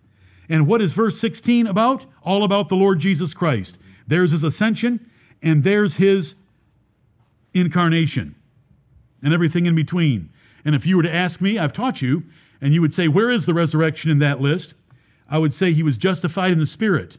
And 0.49 0.67
what 0.67 0.81
is 0.81 0.95
verse 0.95 1.19
16 1.19 1.67
about? 1.67 2.07
All 2.23 2.45
about 2.45 2.71
the 2.71 2.77
Lord 2.77 2.99
Jesus 2.99 3.35
Christ. 3.35 3.77
There's 4.07 4.31
his 4.31 4.43
ascension 4.43 5.11
and 5.43 5.63
there's 5.63 5.97
his 5.97 6.35
incarnation 7.53 8.35
and 9.23 9.35
everything 9.35 9.67
in 9.67 9.75
between. 9.75 10.31
And 10.65 10.75
if 10.75 10.87
you 10.87 10.97
were 10.97 11.03
to 11.03 11.15
ask 11.15 11.43
me, 11.43 11.59
I've 11.59 11.75
taught 11.75 12.01
you, 12.01 12.25
and 12.61 12.73
you 12.73 12.81
would 12.81 12.95
say, 12.95 13.07
Where 13.07 13.31
is 13.31 13.45
the 13.45 13.55
resurrection 13.55 14.11
in 14.11 14.19
that 14.21 14.41
list? 14.41 14.73
I 15.29 15.37
would 15.37 15.53
say 15.53 15.73
he 15.73 15.83
was 15.83 15.99
justified 15.99 16.53
in 16.53 16.59
the 16.59 16.67
Spirit 16.67 17.19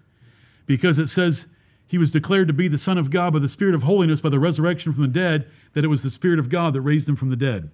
because 0.65 0.97
it 0.97 1.07
says 1.09 1.45
he 1.89 1.97
was 1.97 2.11
declared 2.11 2.47
to 2.47 2.53
be 2.53 2.67
the 2.67 2.77
Son 2.77 2.99
of 2.99 3.09
God 3.09 3.33
by 3.33 3.39
the 3.39 3.49
Spirit 3.49 3.73
of 3.73 3.81
holiness 3.81 4.21
by 4.21 4.29
the 4.29 4.39
resurrection 4.39 4.93
from 4.93 5.01
the 5.01 5.07
dead, 5.07 5.49
that 5.73 5.83
it 5.83 5.87
was 5.87 6.03
the 6.03 6.11
Spirit 6.11 6.37
of 6.37 6.47
God 6.47 6.75
that 6.75 6.81
raised 6.81 7.09
him 7.09 7.15
from 7.15 7.31
the 7.31 7.35
dead. 7.35 7.71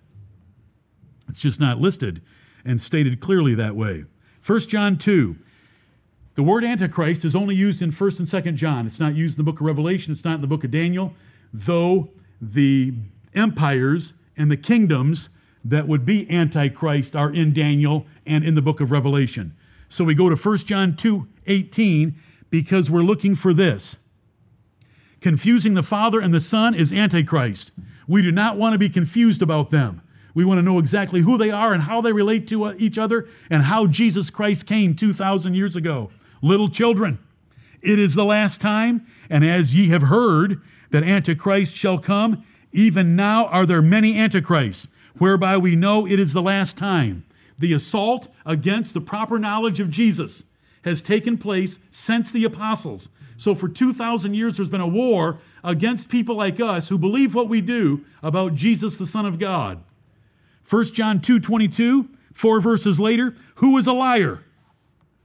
It's 1.27 1.41
just 1.41 1.59
not 1.59 1.81
listed 1.81 2.21
and 2.63 2.79
stated 2.79 3.19
clearly 3.19 3.55
that 3.55 3.75
way. 3.75 4.05
1 4.45 4.59
John 4.61 4.97
2. 4.97 5.35
The 6.35 6.43
word 6.43 6.63
Antichrist 6.63 7.25
is 7.25 7.35
only 7.35 7.55
used 7.55 7.81
in 7.81 7.91
1st 7.91 8.19
and 8.19 8.27
2nd 8.27 8.55
John. 8.55 8.87
It's 8.87 9.01
not 9.01 9.15
used 9.15 9.37
in 9.37 9.43
the 9.43 9.51
book 9.51 9.59
of 9.59 9.65
Revelation, 9.65 10.13
it's 10.13 10.23
not 10.23 10.35
in 10.35 10.41
the 10.41 10.47
book 10.47 10.63
of 10.63 10.71
Daniel, 10.71 11.13
though 11.53 12.09
the 12.41 12.93
empires 13.33 14.13
and 14.37 14.49
the 14.49 14.57
kingdoms 14.57 15.27
that 15.65 15.89
would 15.89 16.05
be 16.05 16.29
Antichrist 16.31 17.17
are 17.17 17.33
in 17.33 17.51
Daniel 17.51 18.05
and 18.25 18.45
in 18.45 18.55
the 18.55 18.61
book 18.61 18.79
of 18.79 18.91
Revelation. 18.91 19.53
So 19.89 20.05
we 20.05 20.15
go 20.15 20.29
to 20.29 20.37
1 20.37 20.57
John 20.59 20.95
2 20.95 21.27
18 21.47 22.15
because 22.49 22.89
we're 22.89 23.01
looking 23.01 23.35
for 23.35 23.53
this. 23.53 23.97
Confusing 25.25 25.73
the 25.73 25.81
Father 25.81 26.19
and 26.19 26.31
the 26.31 26.39
Son 26.39 26.75
is 26.75 26.93
Antichrist. 26.93 27.71
We 28.07 28.21
do 28.21 28.31
not 28.31 28.57
want 28.57 28.73
to 28.73 28.77
be 28.77 28.89
confused 28.89 29.41
about 29.41 29.71
them. 29.71 30.03
We 30.35 30.45
want 30.45 30.59
to 30.59 30.61
know 30.61 30.77
exactly 30.77 31.21
who 31.21 31.35
they 31.35 31.49
are 31.49 31.73
and 31.73 31.81
how 31.81 31.99
they 31.99 32.13
relate 32.13 32.47
to 32.49 32.65
uh, 32.65 32.75
each 32.77 32.99
other 32.99 33.27
and 33.49 33.63
how 33.63 33.87
Jesus 33.87 34.29
Christ 34.29 34.67
came 34.67 34.93
2,000 34.93 35.55
years 35.55 35.75
ago. 35.75 36.11
Little 36.43 36.69
children, 36.69 37.17
it 37.81 37.97
is 37.97 38.13
the 38.13 38.23
last 38.23 38.61
time, 38.61 39.07
and 39.27 39.43
as 39.43 39.73
ye 39.75 39.87
have 39.87 40.03
heard 40.03 40.61
that 40.91 41.03
Antichrist 41.03 41.75
shall 41.75 41.97
come, 41.97 42.45
even 42.71 43.15
now 43.15 43.47
are 43.47 43.65
there 43.65 43.81
many 43.81 44.19
Antichrists, 44.19 44.87
whereby 45.17 45.57
we 45.57 45.75
know 45.75 46.05
it 46.05 46.19
is 46.19 46.33
the 46.33 46.41
last 46.43 46.77
time. 46.77 47.25
The 47.57 47.73
assault 47.73 48.27
against 48.45 48.93
the 48.93 49.01
proper 49.01 49.39
knowledge 49.39 49.79
of 49.79 49.89
Jesus 49.89 50.43
has 50.83 51.01
taken 51.01 51.39
place 51.39 51.79
since 51.89 52.29
the 52.29 52.43
apostles. 52.43 53.09
So 53.37 53.53
for 53.53 53.67
2,000 53.67 54.33
years, 54.33 54.55
there's 54.55 54.69
been 54.69 54.81
a 54.81 54.87
war 54.87 55.39
against 55.63 56.09
people 56.09 56.35
like 56.35 56.59
us 56.59 56.87
who 56.87 56.97
believe 56.97 57.35
what 57.35 57.49
we 57.49 57.61
do 57.61 58.05
about 58.23 58.55
Jesus, 58.55 58.97
the 58.97 59.05
Son 59.05 59.25
of 59.25 59.39
God. 59.39 59.83
1 60.69 60.85
John 60.93 61.21
2 61.21 61.39
22, 61.39 62.09
four 62.33 62.61
verses 62.61 62.99
later, 62.99 63.35
who 63.55 63.77
is 63.77 63.87
a 63.87 63.93
liar? 63.93 64.43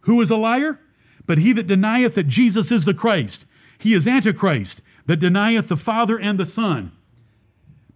Who 0.02 0.20
is 0.20 0.30
a 0.30 0.36
liar? 0.36 0.80
But 1.26 1.38
he 1.38 1.52
that 1.52 1.66
denieth 1.66 2.14
that 2.14 2.26
Jesus 2.26 2.72
is 2.72 2.84
the 2.84 2.94
Christ. 2.94 3.46
He 3.78 3.94
is 3.94 4.06
Antichrist, 4.06 4.82
that 5.06 5.18
denieth 5.18 5.68
the 5.68 5.76
Father 5.76 6.18
and 6.18 6.38
the 6.38 6.46
Son. 6.46 6.92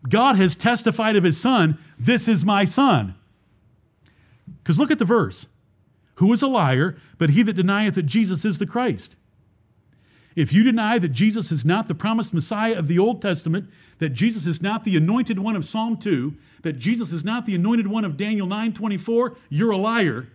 God 0.09 0.37
has 0.37 0.55
testified 0.55 1.17
of 1.17 1.25
his 1.25 1.41
Son, 1.41 1.79
This 1.99 2.29
is 2.29 2.45
my 2.45 2.65
Son. 2.65 3.15
Because 4.63 4.79
look 4.79 4.91
at 4.91 4.99
the 4.99 5.05
verse. 5.05 5.47
Who 6.17 6.33
is 6.33 6.43
a 6.43 6.47
liar, 6.47 6.97
but 7.19 7.31
he 7.31 7.43
that 7.43 7.55
denieth 7.55 7.97
that 7.97 8.05
Jesus 8.05 8.45
is 8.45 8.59
the 8.59 8.67
Christ? 8.67 9.17
If 10.37 10.53
you 10.53 10.65
deny 10.65 10.99
that 10.99 11.11
Jesus 11.11 11.53
is 11.53 11.65
not 11.65 11.87
the 11.87 11.95
promised 11.95 12.35
Messiah 12.35 12.77
of 12.77 12.89
the 12.89 12.99
Old 12.99 13.23
Testament, 13.23 13.71
that 13.99 14.11
Jesus 14.11 14.47
is 14.47 14.61
not 14.61 14.85
the 14.85 14.97
anointed 14.97 15.39
one 15.39 15.55
of 15.55 15.65
Psalm 15.65 15.97
2, 15.97 16.35
that 16.63 16.79
Jesus 16.79 17.13
is 17.13 17.25
not 17.25 17.47
the 17.47 17.55
anointed 17.55 17.87
one 17.87 18.05
of 18.05 18.17
Daniel 18.17 18.47
9:24, 18.47 19.37
you're 19.49 19.71
a 19.71 19.77
liar 19.77 20.29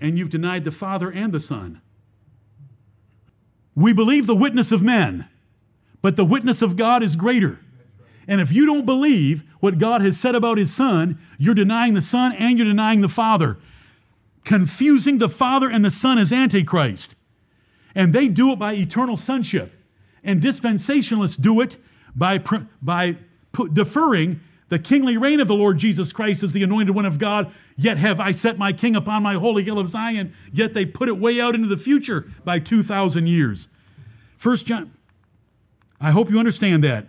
and 0.00 0.18
you've 0.18 0.30
denied 0.30 0.64
the 0.64 0.70
Father 0.70 1.10
and 1.10 1.32
the 1.32 1.40
Son. 1.40 1.80
We 3.74 3.92
believe 3.92 4.26
the 4.26 4.36
witness 4.36 4.72
of 4.72 4.82
men, 4.82 5.26
but 6.02 6.16
the 6.16 6.24
witness 6.24 6.62
of 6.62 6.76
God 6.76 7.02
is 7.02 7.16
greater. 7.16 7.58
And 8.28 8.40
if 8.40 8.52
you 8.52 8.64
don't 8.64 8.86
believe 8.86 9.42
what 9.58 9.78
God 9.78 10.02
has 10.02 10.18
said 10.18 10.34
about 10.34 10.58
his 10.58 10.72
son, 10.72 11.18
you're 11.36 11.54
denying 11.54 11.94
the 11.94 12.02
son 12.02 12.32
and 12.32 12.58
you're 12.58 12.66
denying 12.66 13.00
the 13.00 13.08
father. 13.08 13.58
Confusing 14.44 15.18
the 15.18 15.28
father 15.28 15.68
and 15.68 15.84
the 15.84 15.90
son 15.90 16.18
as 16.18 16.32
antichrist. 16.32 17.16
And 17.94 18.12
they 18.12 18.28
do 18.28 18.52
it 18.52 18.58
by 18.58 18.74
eternal 18.74 19.16
sonship. 19.16 19.72
And 20.22 20.40
dispensationalists 20.40 21.40
do 21.40 21.60
it 21.60 21.78
by, 22.14 22.38
by 22.82 23.16
deferring 23.72 24.40
the 24.68 24.78
kingly 24.78 25.16
reign 25.16 25.40
of 25.40 25.48
the 25.48 25.54
Lord 25.54 25.78
Jesus 25.78 26.12
Christ 26.12 26.42
as 26.42 26.52
the 26.52 26.62
anointed 26.62 26.94
one 26.94 27.04
of 27.04 27.18
God. 27.18 27.52
Yet 27.76 27.98
have 27.98 28.20
I 28.20 28.32
set 28.32 28.58
my 28.58 28.72
king 28.72 28.96
upon 28.96 29.22
my 29.22 29.34
holy 29.34 29.64
hill 29.64 29.78
of 29.78 29.88
Zion. 29.88 30.34
Yet 30.52 30.74
they 30.74 30.86
put 30.86 31.08
it 31.08 31.18
way 31.18 31.40
out 31.40 31.54
into 31.54 31.68
the 31.68 31.76
future 31.76 32.30
by 32.44 32.58
2,000 32.60 33.26
years. 33.26 33.68
First 34.36 34.66
John, 34.66 34.92
I 36.00 36.12
hope 36.12 36.30
you 36.30 36.38
understand 36.38 36.84
that. 36.84 37.08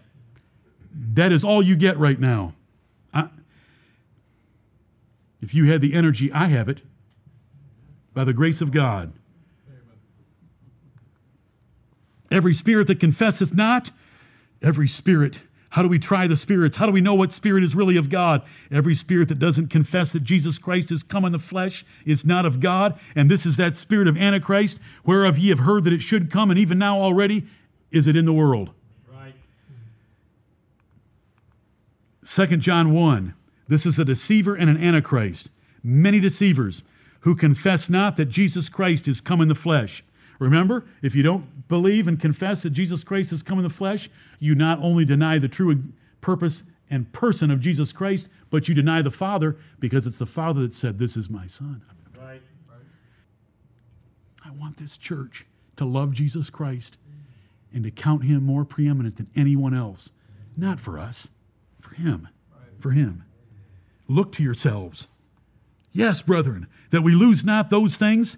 That 1.14 1.32
is 1.32 1.44
all 1.44 1.62
you 1.62 1.76
get 1.76 1.98
right 1.98 2.20
now. 2.20 2.54
I, 3.14 3.30
if 5.42 5.54
you 5.54 5.72
had 5.72 5.82
the 5.82 5.94
energy, 5.94 6.32
I 6.32 6.48
have 6.48 6.68
it 6.68 6.82
by 8.14 8.24
the 8.24 8.34
grace 8.34 8.62
of 8.62 8.72
God. 8.72 9.14
Every 12.32 12.54
spirit 12.54 12.88
that 12.88 13.00
confesseth 13.00 13.54
not, 13.54 13.92
every 14.62 14.88
spirit. 14.88 15.42
How 15.72 15.82
do 15.82 15.88
we 15.88 16.00
try 16.00 16.28
the 16.28 16.36
spirits? 16.36 16.78
How 16.78 16.86
do 16.86 16.92
we 16.92 17.02
know 17.02 17.14
what 17.14 17.32
spirit 17.32 17.64
is 17.64 17.76
really 17.76 17.96
of 17.96 18.10
God? 18.10 18.42
Every 18.72 18.96
spirit 18.96 19.30
that 19.30 19.40
doesn't 19.40 19.68
confess 19.68 20.12
that 20.12 20.24
Jesus 20.24 20.58
Christ 20.58 20.90
has 20.90 21.04
come 21.04 21.24
in 21.24 21.32
the 21.32 21.40
flesh 21.40 21.86
is 22.06 22.26
not 22.26 22.46
of 22.46 22.60
God. 22.60 23.00
And 23.16 23.32
this 23.32 23.46
is 23.46 23.56
that 23.58 23.78
spirit 23.78 24.08
of 24.08 24.18
Antichrist, 24.18 24.80
whereof 25.06 25.38
ye 25.38 25.50
have 25.50 25.60
heard 25.60 25.84
that 25.86 25.94
it 25.94 26.02
should 26.02 26.30
come, 26.30 26.52
and 26.52 26.60
even 26.60 26.78
now 26.78 27.00
already 27.00 27.46
is 27.90 28.08
it 28.08 28.18
in 28.18 28.26
the 28.26 28.34
world. 28.34 28.72
Right. 29.14 29.36
2 32.26 32.58
John 32.58 32.94
1. 32.94 33.34
This 33.70 33.86
is 33.86 33.98
a 33.98 34.04
deceiver 34.04 34.56
and 34.56 34.70
an 34.70 34.78
Antichrist. 34.78 35.50
Many 35.84 36.20
deceivers 36.20 36.84
who 37.22 37.36
confess 37.36 37.90
not 37.90 38.18
that 38.18 38.26
Jesus 38.26 38.68
Christ 38.68 39.08
is 39.08 39.22
come 39.22 39.40
in 39.40 39.48
the 39.48 39.56
flesh. 39.56 40.04
Remember, 40.42 40.86
if 41.04 41.14
you 41.14 41.22
don't 41.22 41.68
believe 41.68 42.08
and 42.08 42.20
confess 42.20 42.64
that 42.64 42.72
Jesus 42.72 43.04
Christ 43.04 43.30
has 43.30 43.44
come 43.44 43.60
in 43.60 43.64
the 43.64 43.70
flesh, 43.70 44.10
you 44.40 44.56
not 44.56 44.80
only 44.82 45.06
deny 45.06 45.38
the 45.38 45.48
true 45.48 45.84
purpose 46.20 46.64
and 46.90 47.14
person 47.14 47.52
of 47.52 47.60
Jesus 47.60 47.94
Christ, 47.94 48.28
but 48.50 48.68
you 48.68 48.74
deny 48.74 49.04
the 49.04 49.12
Father 49.12 49.56
because 49.80 50.08
it's 50.08 50.18
the 50.18 50.26
Father 50.26 50.62
that 50.62 50.74
said, 50.74 50.98
This 50.98 51.16
is 51.16 51.30
my 51.30 51.46
Son. 51.46 51.84
Right. 52.18 52.42
right. 52.68 52.80
I 54.44 54.50
want 54.50 54.78
this 54.78 54.98
church 54.98 55.46
to 55.76 55.86
love 55.86 56.12
Jesus 56.12 56.50
Christ 56.50 56.98
and 57.72 57.84
to 57.84 57.92
count 57.92 58.24
him 58.24 58.44
more 58.44 58.66
preeminent 58.66 59.18
than 59.18 59.30
anyone 59.36 59.76
else. 59.76 60.10
Not 60.58 60.80
for 60.80 60.98
us, 60.98 61.28
for 61.80 61.94
him. 61.94 62.28
For 62.80 62.90
him. 62.90 63.26
Look 64.08 64.32
to 64.32 64.44
yourselves. 64.44 65.08
Yes, 65.92 66.24
brethren, 66.24 66.66
that 66.90 67.04
we 67.04 67.14
lose 67.14 67.46
not 67.46 67.70
those 67.70 67.96
things 67.96 68.38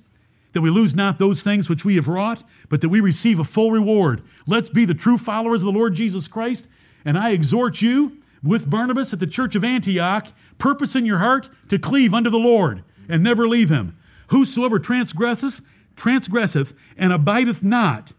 that 0.53 0.61
we 0.61 0.69
lose 0.69 0.95
not 0.95 1.19
those 1.19 1.41
things 1.41 1.67
which 1.67 1.83
we 1.83 1.95
have 1.95 2.07
wrought, 2.07 2.43
but 2.69 2.81
that 2.81 2.89
we 2.89 2.99
receive 2.99 3.39
a 3.39 3.43
full 3.43 3.71
reward. 3.71 4.23
Let's 4.47 4.69
be 4.69 4.85
the 4.85 4.93
true 4.93 5.17
followers 5.17 5.61
of 5.61 5.65
the 5.65 5.77
Lord 5.77 5.95
Jesus 5.95 6.27
Christ. 6.27 6.67
And 7.05 7.17
I 7.17 7.31
exhort 7.31 7.81
you 7.81 8.17
with 8.43 8.69
Barnabas 8.69 9.13
at 9.13 9.19
the 9.19 9.27
church 9.27 9.55
of 9.55 9.63
Antioch, 9.63 10.27
purpose 10.57 10.95
in 10.95 11.05
your 11.05 11.19
heart 11.19 11.49
to 11.69 11.79
cleave 11.79 12.13
unto 12.13 12.29
the 12.29 12.37
Lord 12.37 12.83
and 13.09 13.23
never 13.23 13.47
leave 13.47 13.69
him. 13.69 13.97
Whosoever 14.27 14.79
transgresseth, 14.79 15.61
transgresseth 15.95 16.73
and 16.97 17.11
abideth 17.13 17.63
not, 17.63 18.11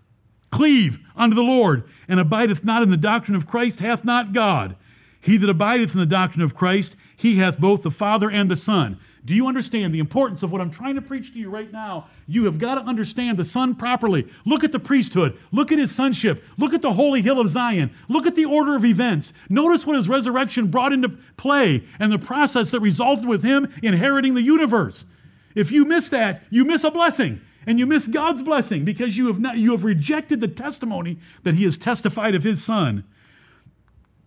cleave 0.50 0.98
unto 1.16 1.34
the 1.34 1.42
Lord 1.42 1.84
and 2.08 2.20
abideth 2.20 2.64
not 2.64 2.82
in 2.82 2.90
the 2.90 2.96
doctrine 2.96 3.36
of 3.36 3.46
Christ, 3.46 3.80
hath 3.80 4.04
not 4.04 4.32
God. 4.32 4.76
He 5.20 5.36
that 5.38 5.48
abideth 5.48 5.94
in 5.94 6.00
the 6.00 6.06
doctrine 6.06 6.42
of 6.42 6.54
Christ, 6.54 6.96
he 7.16 7.36
hath 7.36 7.58
both 7.58 7.82
the 7.82 7.90
Father 7.90 8.30
and 8.30 8.50
the 8.50 8.56
Son. 8.56 8.98
Do 9.26 9.34
you 9.34 9.46
understand 9.46 9.94
the 9.94 10.00
importance 10.00 10.42
of 10.42 10.52
what 10.52 10.60
I'm 10.60 10.70
trying 10.70 10.96
to 10.96 11.02
preach 11.02 11.32
to 11.32 11.38
you 11.38 11.48
right 11.48 11.72
now? 11.72 12.08
You 12.26 12.44
have 12.44 12.58
got 12.58 12.74
to 12.74 12.82
understand 12.82 13.38
the 13.38 13.44
Son 13.44 13.74
properly. 13.74 14.28
Look 14.44 14.64
at 14.64 14.72
the 14.72 14.78
priesthood. 14.78 15.38
Look 15.50 15.72
at 15.72 15.78
his 15.78 15.90
sonship. 15.90 16.44
Look 16.58 16.74
at 16.74 16.82
the 16.82 16.92
holy 16.92 17.22
hill 17.22 17.40
of 17.40 17.48
Zion. 17.48 17.90
Look 18.08 18.26
at 18.26 18.34
the 18.34 18.44
order 18.44 18.76
of 18.76 18.84
events. 18.84 19.32
Notice 19.48 19.86
what 19.86 19.96
his 19.96 20.10
resurrection 20.10 20.66
brought 20.66 20.92
into 20.92 21.08
play 21.38 21.84
and 21.98 22.12
the 22.12 22.18
process 22.18 22.70
that 22.72 22.80
resulted 22.80 23.26
with 23.26 23.42
him 23.42 23.72
inheriting 23.82 24.34
the 24.34 24.42
universe. 24.42 25.06
If 25.54 25.72
you 25.72 25.86
miss 25.86 26.10
that, 26.10 26.42
you 26.50 26.66
miss 26.66 26.84
a 26.84 26.90
blessing 26.90 27.40
and 27.66 27.78
you 27.78 27.86
miss 27.86 28.06
God's 28.06 28.42
blessing 28.42 28.84
because 28.84 29.16
you 29.16 29.28
have 29.28 29.40
not 29.40 29.56
you 29.56 29.72
have 29.72 29.84
rejected 29.84 30.40
the 30.40 30.48
testimony 30.48 31.18
that 31.44 31.54
he 31.54 31.64
has 31.64 31.78
testified 31.78 32.34
of 32.34 32.42
his 32.42 32.62
son. 32.62 33.04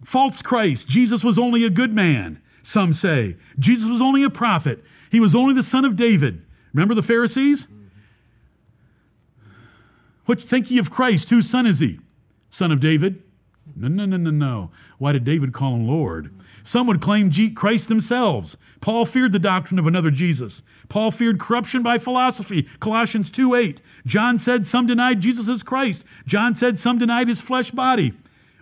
False 0.04 0.42
Christ. 0.42 0.88
Jesus 0.88 1.24
was 1.24 1.38
only 1.38 1.66
a 1.66 1.70
good 1.70 1.94
man, 1.94 2.42
some 2.68 2.92
say. 2.92 3.38
Jesus 3.58 3.88
was 3.88 4.02
only 4.02 4.24
a 4.24 4.30
prophet. 4.30 4.84
He 5.10 5.22
was 5.22 5.34
only 5.34 5.54
the 5.54 5.64
son 5.64 5.86
of 5.86 5.96
David. 5.96 6.46
Remember 6.74 6.94
the 6.94 7.02
Pharisees? 7.02 7.66
What 10.26 10.42
think 10.42 10.70
ye 10.70 10.78
of 10.78 10.92
Christ? 10.92 11.30
Whose 11.30 11.50
son 11.50 11.66
is 11.66 11.80
he? 11.80 12.02
Son 12.50 12.74
of 12.74 12.82
David? 12.82 13.24
No, 13.74 13.88
no, 13.88 14.06
no, 14.06 14.18
no, 14.18 14.32
no. 14.32 14.72
Why 14.98 15.14
did 15.14 15.24
David 15.24 15.54
call 15.54 15.76
him 15.76 15.88
Lord? 15.88 16.30
Some 16.62 16.88
would 16.88 17.00
claim 17.00 17.32
Christ 17.56 17.88
themselves. 17.88 18.58
Paul 18.82 19.06
feared 19.06 19.32
the 19.32 19.40
doctrine 19.40 19.80
of 19.80 19.88
another 19.88 20.12
Jesus. 20.12 20.62
Paul 20.90 21.12
feared 21.12 21.40
corruption 21.40 21.84
by 21.84 21.98
philosophy. 22.00 22.68
Colossians 22.82 23.32
2 23.32 23.56
8. 23.56 23.82
John 24.06 24.38
said 24.38 24.68
some 24.68 24.88
denied 24.88 25.22
Jesus 25.22 25.48
as 25.48 25.64
Christ. 25.64 26.04
John 26.26 26.54
said 26.54 26.78
some 26.78 26.98
denied 26.98 27.30
his 27.30 27.40
flesh 27.40 27.72
body. 27.72 28.12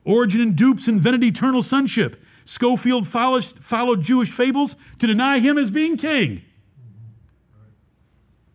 Origen 0.03 0.41
and 0.41 0.55
dupes 0.55 0.87
invented 0.87 1.23
eternal 1.23 1.63
sonship. 1.63 2.21
Scofield 2.45 3.08
followed 3.08 4.01
Jewish 4.01 4.31
fables 4.31 4.75
to 4.99 5.08
deny 5.08 5.39
him 5.39 5.58
as 5.58 5.69
being 5.69 5.97
king. 5.97 6.43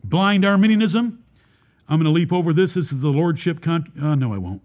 Blind 0.03 0.45
Arminianism. 0.45 1.23
I'm 1.89 1.99
going 1.99 2.05
to 2.05 2.11
leap 2.11 2.33
over 2.33 2.53
this. 2.53 2.75
This 2.75 2.93
is 2.93 3.03
the 3.03 3.11
lordship. 3.11 3.61
Con- 3.61 3.93
uh, 4.01 4.15
no, 4.15 4.33
I 4.33 4.39
won't. 4.39 4.63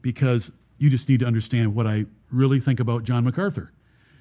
Because 0.00 0.52
you 0.78 0.88
just 0.88 1.08
need 1.08 1.20
to 1.20 1.26
understand 1.26 1.74
what 1.74 1.86
I 1.86 2.06
really 2.30 2.60
think 2.60 2.78
about 2.78 3.02
John 3.02 3.24
MacArthur. 3.24 3.72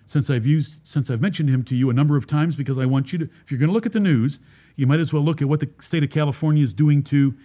Since 0.07 0.29
I've 0.29 0.45
used, 0.45 0.75
since 0.83 1.09
I've 1.09 1.21
mentioned 1.21 1.49
him 1.49 1.63
to 1.65 1.75
you 1.75 1.89
a 1.89 1.93
number 1.93 2.17
of 2.17 2.25
times, 2.25 2.55
because 2.55 2.77
I 2.77 2.85
want 2.85 3.13
you 3.13 3.19
to, 3.19 3.29
if 3.43 3.51
you're 3.51 3.59
going 3.59 3.69
to 3.69 3.73
look 3.73 3.85
at 3.85 3.93
the 3.93 3.99
news, 3.99 4.39
you 4.75 4.87
might 4.87 4.99
as 4.99 5.13
well 5.13 5.23
look 5.23 5.41
at 5.41 5.47
what 5.49 5.59
the 5.59 5.69
state 5.79 6.03
of 6.03 6.09
California 6.09 6.63
is 6.63 6.73
doing 6.73 7.03
to 7.03 7.35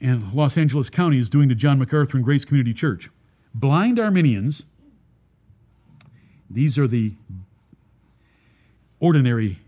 and 0.00 0.32
Los 0.32 0.56
Angeles 0.56 0.90
County 0.90 1.18
is 1.18 1.28
doing 1.28 1.48
to 1.48 1.54
John 1.54 1.78
MacArthur 1.78 2.16
and 2.16 2.24
Grace 2.24 2.44
Community 2.44 2.74
Church. 2.74 3.10
Blind 3.54 3.98
Arminians, 3.98 4.64
these 6.50 6.78
are 6.78 6.86
the 6.86 7.12
ordinary 9.00 9.58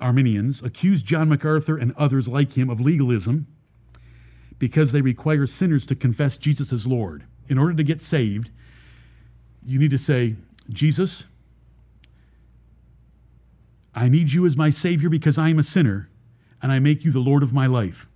Arminians, 0.00 0.62
accuse 0.62 1.02
John 1.02 1.28
MacArthur 1.28 1.76
and 1.76 1.94
others 1.96 2.26
like 2.26 2.52
him 2.52 2.70
of 2.70 2.80
legalism 2.80 3.46
because 4.58 4.92
they 4.92 5.00
require 5.00 5.46
sinners 5.46 5.86
to 5.86 5.94
confess 5.94 6.38
Jesus 6.38 6.72
as 6.72 6.86
Lord. 6.86 7.24
In 7.48 7.58
order 7.58 7.74
to 7.74 7.82
get 7.82 8.02
saved, 8.02 8.50
you 9.64 9.78
need 9.78 9.90
to 9.90 9.98
say, 9.98 10.36
Jesus, 10.68 11.24
I 13.94 14.08
need 14.08 14.32
you 14.32 14.46
as 14.46 14.56
my 14.56 14.70
Savior 14.70 15.08
because 15.08 15.38
I 15.38 15.48
am 15.48 15.58
a 15.58 15.62
sinner, 15.62 16.08
and 16.62 16.70
I 16.70 16.78
make 16.78 17.04
you 17.04 17.10
the 17.10 17.20
Lord 17.20 17.42
of 17.42 17.52
my 17.52 17.66
life. 17.66 18.06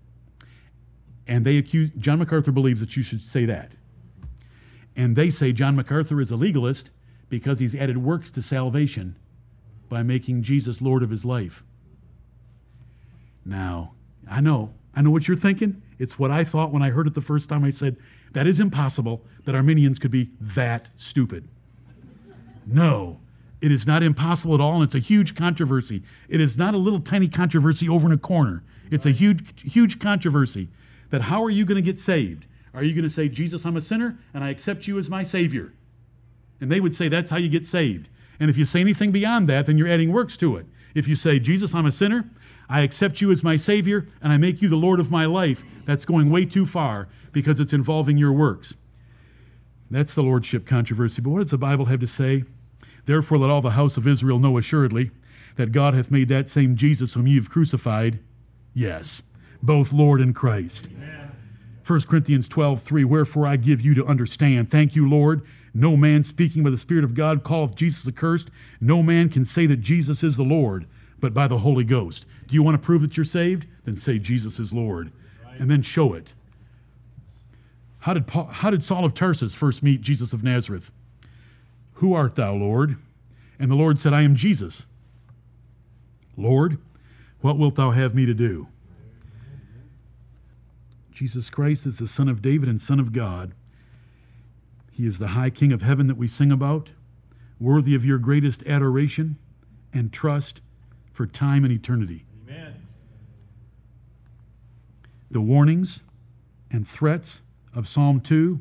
And 1.26 1.44
they 1.44 1.56
accuse, 1.58 1.90
John 1.98 2.18
MacArthur 2.18 2.52
believes 2.52 2.80
that 2.80 2.96
you 2.96 3.02
should 3.02 3.22
say 3.22 3.46
that. 3.46 3.72
And 4.96 5.16
they 5.16 5.30
say 5.30 5.52
John 5.52 5.74
MacArthur 5.74 6.20
is 6.20 6.30
a 6.30 6.36
legalist 6.36 6.90
because 7.38 7.58
he's 7.58 7.74
added 7.74 7.98
works 7.98 8.30
to 8.30 8.40
salvation 8.40 9.16
by 9.88 10.04
making 10.04 10.40
Jesus 10.40 10.80
Lord 10.80 11.02
of 11.02 11.10
his 11.10 11.24
life. 11.24 11.64
Now, 13.44 13.92
I 14.30 14.40
know, 14.40 14.72
I 14.94 15.02
know 15.02 15.10
what 15.10 15.26
you're 15.26 15.36
thinking. 15.36 15.82
It's 15.98 16.16
what 16.16 16.30
I 16.30 16.44
thought 16.44 16.70
when 16.70 16.84
I 16.84 16.90
heard 16.90 17.08
it 17.08 17.14
the 17.14 17.20
first 17.20 17.48
time. 17.48 17.64
I 17.64 17.70
said, 17.70 17.96
that 18.34 18.46
is 18.46 18.60
impossible 18.60 19.24
that 19.46 19.56
Arminians 19.56 19.98
could 19.98 20.12
be 20.12 20.30
that 20.40 20.86
stupid. 20.94 21.48
No, 22.66 23.18
it 23.60 23.72
is 23.72 23.84
not 23.84 24.04
impossible 24.04 24.54
at 24.54 24.60
all, 24.60 24.74
and 24.74 24.84
it's 24.84 24.94
a 24.94 25.00
huge 25.00 25.34
controversy. 25.34 26.04
It 26.28 26.40
is 26.40 26.56
not 26.56 26.74
a 26.74 26.78
little 26.78 27.00
tiny 27.00 27.26
controversy 27.26 27.88
over 27.88 28.06
in 28.06 28.12
a 28.12 28.18
corner. 28.18 28.62
It's 28.92 29.06
a 29.06 29.10
huge, 29.10 29.72
huge 29.72 29.98
controversy 29.98 30.68
that 31.10 31.20
how 31.20 31.42
are 31.42 31.50
you 31.50 31.64
going 31.64 31.82
to 31.82 31.82
get 31.82 31.98
saved? 31.98 32.46
Are 32.74 32.84
you 32.84 32.94
going 32.94 33.02
to 33.02 33.10
say, 33.10 33.28
Jesus, 33.28 33.66
I'm 33.66 33.76
a 33.76 33.80
sinner 33.80 34.18
and 34.34 34.44
I 34.44 34.50
accept 34.50 34.86
you 34.86 34.98
as 34.98 35.10
my 35.10 35.24
Savior? 35.24 35.72
And 36.60 36.70
they 36.70 36.80
would 36.80 36.94
say, 36.94 37.08
that's 37.08 37.30
how 37.30 37.36
you 37.36 37.48
get 37.48 37.66
saved. 37.66 38.08
And 38.40 38.50
if 38.50 38.56
you 38.56 38.64
say 38.64 38.80
anything 38.80 39.12
beyond 39.12 39.48
that, 39.48 39.66
then 39.66 39.78
you're 39.78 39.88
adding 39.88 40.12
works 40.12 40.36
to 40.38 40.56
it. 40.56 40.66
If 40.94 41.08
you 41.08 41.16
say, 41.16 41.38
Jesus, 41.38 41.74
I'm 41.74 41.86
a 41.86 41.92
sinner, 41.92 42.30
I 42.68 42.80
accept 42.80 43.20
you 43.20 43.30
as 43.30 43.42
my 43.42 43.56
Savior, 43.56 44.08
and 44.22 44.32
I 44.32 44.38
make 44.38 44.62
you 44.62 44.68
the 44.68 44.76
Lord 44.76 45.00
of 45.00 45.10
my 45.10 45.26
life, 45.26 45.62
that's 45.84 46.04
going 46.04 46.30
way 46.30 46.44
too 46.44 46.66
far 46.66 47.08
because 47.32 47.60
it's 47.60 47.72
involving 47.72 48.16
your 48.16 48.32
works. 48.32 48.74
That's 49.90 50.14
the 50.14 50.22
Lordship 50.22 50.66
controversy. 50.66 51.20
But 51.20 51.30
what 51.30 51.42
does 51.42 51.50
the 51.50 51.58
Bible 51.58 51.86
have 51.86 52.00
to 52.00 52.06
say? 52.06 52.44
Therefore, 53.06 53.38
let 53.38 53.50
all 53.50 53.60
the 53.60 53.70
house 53.70 53.96
of 53.96 54.06
Israel 54.06 54.38
know 54.38 54.56
assuredly 54.56 55.10
that 55.56 55.72
God 55.72 55.94
hath 55.94 56.10
made 56.10 56.28
that 56.28 56.48
same 56.48 56.74
Jesus 56.74 57.14
whom 57.14 57.26
ye 57.26 57.36
have 57.36 57.50
crucified, 57.50 58.18
yes, 58.72 59.22
both 59.62 59.92
Lord 59.92 60.20
and 60.20 60.34
Christ. 60.34 60.88
Amen. 60.96 61.23
1 61.86 62.00
Corinthians 62.02 62.48
12, 62.48 62.82
3, 62.82 63.04
Wherefore 63.04 63.46
I 63.46 63.56
give 63.56 63.80
you 63.80 63.94
to 63.94 64.06
understand. 64.06 64.70
Thank 64.70 64.96
you, 64.96 65.08
Lord. 65.08 65.42
No 65.74 65.96
man 65.96 66.24
speaking 66.24 66.62
by 66.62 66.70
the 66.70 66.78
Spirit 66.78 67.04
of 67.04 67.14
God 67.14 67.44
calleth 67.44 67.74
Jesus 67.74 68.08
accursed. 68.08 68.50
No 68.80 69.02
man 69.02 69.28
can 69.28 69.44
say 69.44 69.66
that 69.66 69.80
Jesus 69.80 70.22
is 70.22 70.36
the 70.36 70.42
Lord, 70.42 70.86
but 71.20 71.34
by 71.34 71.48
the 71.48 71.58
Holy 71.58 71.84
Ghost. 71.84 72.26
Do 72.46 72.54
you 72.54 72.62
want 72.62 72.80
to 72.80 72.84
prove 72.84 73.02
that 73.02 73.16
you're 73.16 73.24
saved? 73.24 73.66
Then 73.84 73.96
say 73.96 74.18
Jesus 74.18 74.58
is 74.58 74.72
Lord. 74.72 75.12
And 75.58 75.70
then 75.70 75.82
show 75.82 76.14
it. 76.14 76.32
How 78.00 78.14
did, 78.14 78.26
Paul, 78.26 78.46
how 78.46 78.70
did 78.70 78.82
Saul 78.82 79.04
of 79.04 79.14
Tarsus 79.14 79.54
first 79.54 79.82
meet 79.82 80.00
Jesus 80.00 80.32
of 80.32 80.42
Nazareth? 80.42 80.90
Who 81.94 82.14
art 82.14 82.34
thou, 82.34 82.54
Lord? 82.54 82.96
And 83.58 83.70
the 83.70 83.76
Lord 83.76 83.98
said, 83.98 84.12
I 84.12 84.22
am 84.22 84.34
Jesus. 84.34 84.86
Lord, 86.36 86.78
what 87.40 87.58
wilt 87.58 87.76
thou 87.76 87.92
have 87.92 88.14
me 88.14 88.26
to 88.26 88.34
do? 88.34 88.68
Jesus 91.14 91.48
Christ 91.48 91.86
is 91.86 91.98
the 91.98 92.08
Son 92.08 92.28
of 92.28 92.42
David 92.42 92.68
and 92.68 92.80
Son 92.80 92.98
of 92.98 93.12
God. 93.12 93.54
He 94.90 95.06
is 95.06 95.18
the 95.18 95.28
high 95.28 95.50
King 95.50 95.72
of 95.72 95.80
heaven 95.80 96.08
that 96.08 96.16
we 96.16 96.26
sing 96.26 96.50
about, 96.50 96.90
worthy 97.60 97.94
of 97.94 98.04
your 98.04 98.18
greatest 98.18 98.66
adoration 98.66 99.38
and 99.92 100.12
trust 100.12 100.60
for 101.12 101.24
time 101.24 101.62
and 101.62 101.72
eternity. 101.72 102.24
Amen. 102.44 102.88
The 105.30 105.40
warnings 105.40 106.02
and 106.68 106.86
threats 106.86 107.42
of 107.72 107.86
Psalm 107.86 108.20
2 108.20 108.60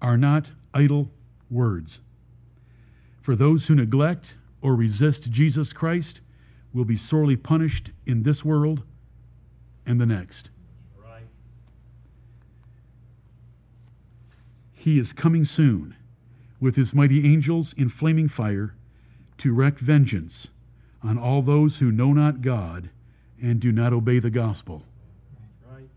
are 0.00 0.16
not 0.16 0.50
idle 0.72 1.10
words. 1.50 2.00
For 3.20 3.36
those 3.36 3.66
who 3.66 3.74
neglect 3.74 4.34
or 4.62 4.74
resist 4.74 5.30
Jesus 5.30 5.74
Christ 5.74 6.22
will 6.72 6.86
be 6.86 6.96
sorely 6.96 7.36
punished 7.36 7.90
in 8.06 8.22
this 8.22 8.42
world 8.42 8.82
and 9.84 10.00
the 10.00 10.06
next. 10.06 10.48
He 14.82 14.98
is 14.98 15.12
coming 15.12 15.44
soon 15.44 15.94
with 16.58 16.74
his 16.74 16.92
mighty 16.92 17.32
angels 17.32 17.72
in 17.74 17.88
flaming 17.88 18.26
fire 18.26 18.74
to 19.38 19.54
wreak 19.54 19.78
vengeance 19.78 20.48
on 21.04 21.16
all 21.16 21.40
those 21.40 21.78
who 21.78 21.92
know 21.92 22.12
not 22.12 22.40
God 22.40 22.90
and 23.40 23.60
do 23.60 23.70
not 23.70 23.92
obey 23.92 24.18
the 24.18 24.28
gospel. 24.28 24.82
Right. 25.70 25.88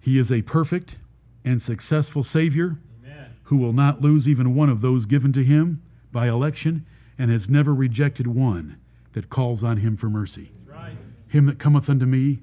He 0.00 0.18
is 0.18 0.32
a 0.32 0.40
perfect 0.40 0.96
and 1.44 1.60
successful 1.60 2.22
Savior 2.22 2.78
Amen. 3.04 3.36
who 3.42 3.58
will 3.58 3.74
not 3.74 4.00
lose 4.00 4.26
even 4.26 4.54
one 4.54 4.70
of 4.70 4.80
those 4.80 5.04
given 5.04 5.34
to 5.34 5.44
him 5.44 5.82
by 6.10 6.30
election 6.30 6.86
and 7.18 7.30
has 7.30 7.50
never 7.50 7.74
rejected 7.74 8.28
one 8.28 8.80
that 9.12 9.28
calls 9.28 9.62
on 9.62 9.76
him 9.76 9.98
for 9.98 10.08
mercy. 10.08 10.52
Right. 10.66 10.96
Him 11.28 11.44
that 11.44 11.58
cometh 11.58 11.90
unto 11.90 12.06
me, 12.06 12.38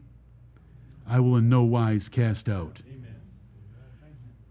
I 1.08 1.19
will 1.19 1.36
in 1.36 1.50
no 1.50 1.63
wise 1.63 2.10
cast 2.10 2.48
out. 2.48 2.82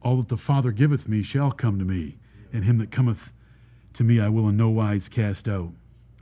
All 0.02 0.16
that 0.18 0.28
the 0.28 0.36
Father 0.36 0.70
giveth 0.70 1.08
me 1.08 1.22
shall 1.22 1.52
come 1.52 1.78
to 1.78 1.84
me, 1.84 2.18
and 2.52 2.64
him 2.64 2.78
that 2.78 2.90
cometh 2.90 3.32
to 3.94 4.04
me 4.04 4.20
I 4.20 4.28
will 4.28 4.48
in 4.48 4.56
no 4.56 4.68
wise 4.68 5.08
cast 5.08 5.48
out. 5.48 5.72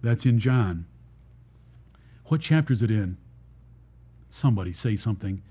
That's 0.03 0.25
in 0.25 0.39
John. 0.39 0.87
What 2.27 2.41
chapter 2.41 2.73
is 2.73 2.83
it 2.83 2.91
in? 2.91 3.17
Somebody 4.31 4.73
say 4.73 4.97
something. 4.97 5.43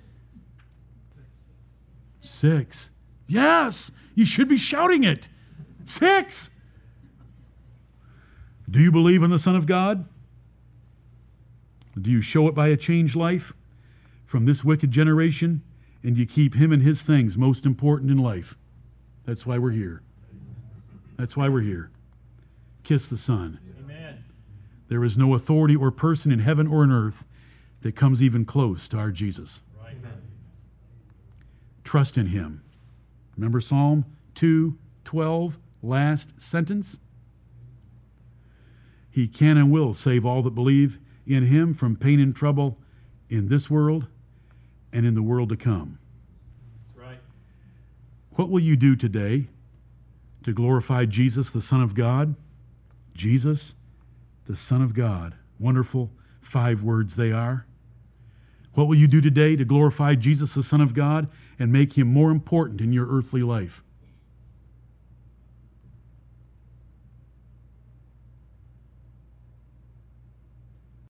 Six. 2.22 2.92
Yes, 3.28 3.92
you 4.16 4.26
should 4.26 4.50
be 4.50 4.58
shouting 4.58 5.04
it. 5.04 5.30
Six. 5.86 6.50
Do 8.70 8.80
you 8.80 8.92
believe 8.92 9.24
in 9.24 9.30
the 9.30 9.40
Son 9.40 9.56
of 9.56 9.66
God? 9.66 10.06
Do 12.00 12.12
you 12.12 12.22
show 12.22 12.48
it 12.48 12.56
by 12.56 12.70
a 12.70 12.78
changed 12.78 13.16
life 13.16 13.54
from 14.26 14.46
this 14.46 14.64
wicked 14.64 14.92
generation? 14.92 15.62
And 16.06 16.20
you 16.20 16.26
keep 16.28 16.54
him 16.54 16.72
and 16.72 16.84
his 16.84 17.02
things 17.02 17.36
most 17.36 17.66
important 17.66 18.12
in 18.12 18.20
life. 18.20 18.56
That's 19.26 19.44
why 19.44 19.58
we're 19.58 19.72
here. 19.72 20.04
That's 21.18 21.36
why 21.36 21.50
we're 21.50 21.62
here. 21.62 21.90
Kiss 22.84 23.08
the 23.08 23.18
Son. 23.18 23.60
Amen. 23.84 24.24
There 24.88 25.04
is 25.04 25.18
no 25.18 25.34
authority 25.34 25.76
or 25.76 25.90
person 25.90 26.32
in 26.32 26.40
heaven 26.40 26.68
or 26.68 26.84
in 26.84 26.92
earth 26.92 27.26
that 27.82 27.96
comes 27.96 28.22
even 28.22 28.46
close 28.46 28.88
to 28.90 28.98
our 28.98 29.10
Jesus. 29.10 29.64
Right. 29.84 29.96
Trust 31.84 32.20
in 32.20 32.28
him. 32.28 32.64
Remember 33.36 33.60
Psalm 33.60 34.06
2 34.36 34.78
12, 35.06 35.58
last 35.82 36.40
sentence? 36.40 37.00
He 39.10 39.28
can 39.28 39.58
and 39.58 39.72
will 39.72 39.94
save 39.96 40.24
all 40.24 40.44
that 40.44 40.52
believe 40.52 41.00
in 41.26 41.48
him 41.48 41.74
from 41.74 41.96
pain 41.96 42.20
and 42.20 42.36
trouble 42.36 42.78
in 43.28 43.48
this 43.48 43.72
world 43.72 44.08
and 44.96 45.06
in 45.06 45.14
the 45.14 45.22
world 45.22 45.50
to 45.50 45.58
come. 45.58 46.00
That's 46.96 47.06
right. 47.06 47.20
What 48.32 48.50
will 48.50 48.62
you 48.62 48.78
do 48.78 48.96
today 48.96 49.50
to 50.44 50.54
glorify 50.54 51.04
Jesus, 51.04 51.50
the 51.50 51.60
Son 51.60 51.82
of 51.82 51.94
God? 51.94 52.36
Jesus, 53.14 53.76
the 54.46 54.56
Son 54.56 54.82
of 54.82 54.94
God. 54.94 55.36
Wonderful 55.60 56.12
five 56.40 56.82
words 56.82 57.18
they 57.18 57.34
are. 57.34 57.66
What 58.74 58.88
will 58.88 58.96
you 58.96 59.08
do 59.08 59.20
today 59.20 59.58
to 59.58 59.66
glorify 59.66 60.16
Jesus, 60.16 60.54
the 60.54 60.64
Son 60.64 60.80
of 60.80 60.94
God, 60.94 61.28
and 61.60 61.74
make 61.74 61.98
him 61.98 62.08
more 62.08 62.32
important 62.32 62.80
in 62.80 62.94
your 62.94 63.08
earthly 63.10 63.44
life? 63.44 63.84